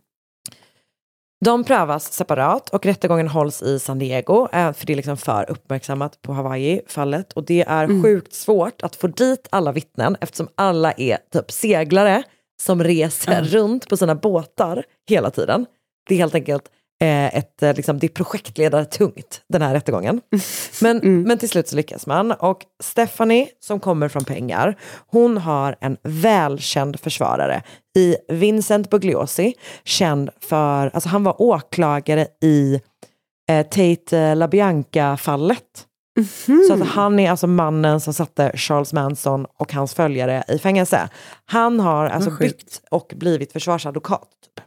[1.44, 5.50] De prövas separat och rättegången hålls i San Diego, eh, för det är liksom för
[5.50, 7.32] uppmärksammat på Hawaii-fallet.
[7.32, 12.22] Och det är sjukt svårt att få dit alla vittnen eftersom alla är typ seglare
[12.62, 15.66] som reser runt på sina båtar hela tiden.
[16.08, 16.70] Det är helt enkelt
[17.04, 20.20] ett, eh, liksom, det är projektledare tungt, den här rättegången.
[20.80, 22.32] Men, men till slut så lyckas man.
[22.32, 27.62] Och Stephanie, som kommer från pengar, hon har en välkänd försvarare
[27.96, 32.80] i Vincent Bugliosi, känd för, alltså han var åklagare i
[33.50, 35.86] eh, Tate LaBianca-fallet.
[36.68, 41.08] Så att han är alltså mannen som satte Charles Manson och hans följare i fängelse.
[41.44, 44.28] Han har alltså bytt och blivit försvarsadvokat.
[44.44, 44.66] Typ.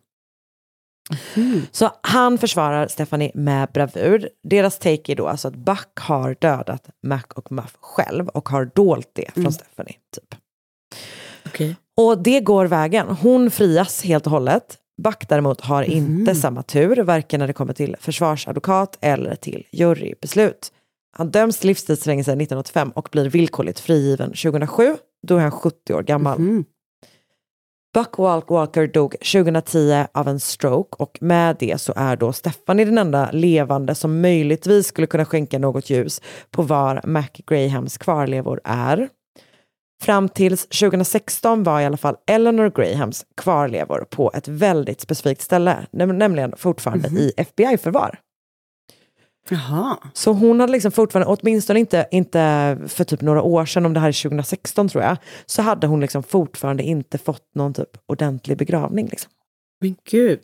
[1.72, 4.30] Så han försvarar Stephanie med bravur.
[4.44, 8.72] Deras take är då alltså att Buck har dödat Mac och Muff själv och har
[8.76, 9.96] dolt det från Stephanie.
[10.16, 10.36] Typ.
[11.46, 11.76] Okej.
[11.98, 13.08] Och det går vägen.
[13.08, 14.78] Hon frias helt och hållet.
[15.04, 20.72] Buck däremot har inte samma tur, varken när det kommer till försvarsadvokat eller till jurybeslut.
[21.18, 24.96] Han döms till livstidsfängelse 1985 och blir villkorligt frigiven 2007.
[25.28, 26.40] Då är han 70 år gammal.
[27.94, 32.86] Buck Walk Walker dog 2010 av en stroke och med det så är då Stephanie
[32.86, 36.22] den enda levande som möjligtvis skulle kunna skänka något ljus
[36.52, 39.10] på var Mac Grahams kvarlevor är.
[40.04, 45.78] Fram tills 2016 var i alla fall Eleanor Grahams kvarlevor på ett väldigt specifikt ställe,
[45.92, 48.20] näm- nämligen fortfarande i FBI-förvar.
[49.50, 49.98] Jaha.
[50.14, 54.00] Så hon hade liksom fortfarande, åtminstone inte, inte för typ några år sedan, om det
[54.00, 58.58] här är 2016 tror jag, så hade hon liksom fortfarande inte fått någon typ ordentlig
[58.58, 59.08] begravning.
[59.08, 59.32] Liksom.
[59.82, 60.40] Men gud.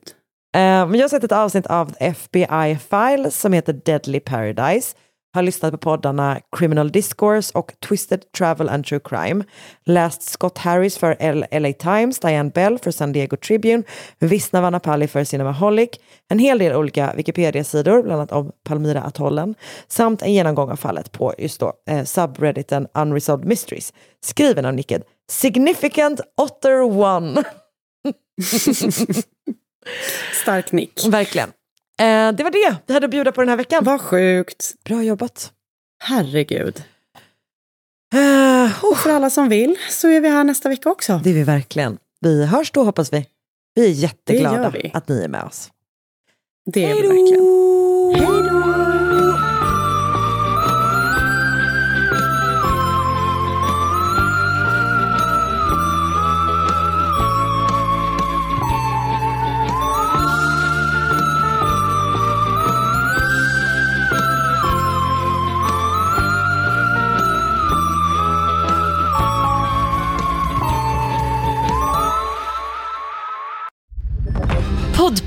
[0.55, 4.95] Eh, men jag har sett ett avsnitt av FBI Files som heter Deadly Paradise.
[5.35, 9.43] Har lyssnat på poddarna Criminal Discourse och Twisted Travel and True Crime.
[9.85, 11.17] Läst Scott Harris för
[11.59, 13.83] LA Times, Diane Bell för San Diego Tribune,
[14.19, 15.89] Visna Vanapali för Cinemaholic,
[16.29, 19.55] en hel del olika Wikipedia-sidor, bland annat om Palmyra-atollen,
[19.87, 25.03] samt en genomgång av fallet på just då eh, subredditen Unresolved Mysteries, skriven av nicket
[25.31, 27.43] Significant Otter One.
[30.41, 31.07] Stark nick.
[31.07, 31.51] Verkligen.
[32.01, 33.83] Eh, det var det vi hade att bjuda på den här veckan.
[33.83, 34.73] Vad sjukt.
[34.83, 35.51] Bra jobbat.
[36.03, 36.83] Herregud.
[38.13, 41.21] Eh, Och för alla som vill så är vi här nästa vecka också.
[41.23, 41.97] det är vi verkligen.
[42.21, 43.27] Vi hörs då hoppas vi.
[43.75, 44.91] Vi är jätteglada vi.
[44.93, 45.71] att ni är med oss.
[46.65, 47.45] Det är vi verkligen.
[48.27, 48.94] Hej då!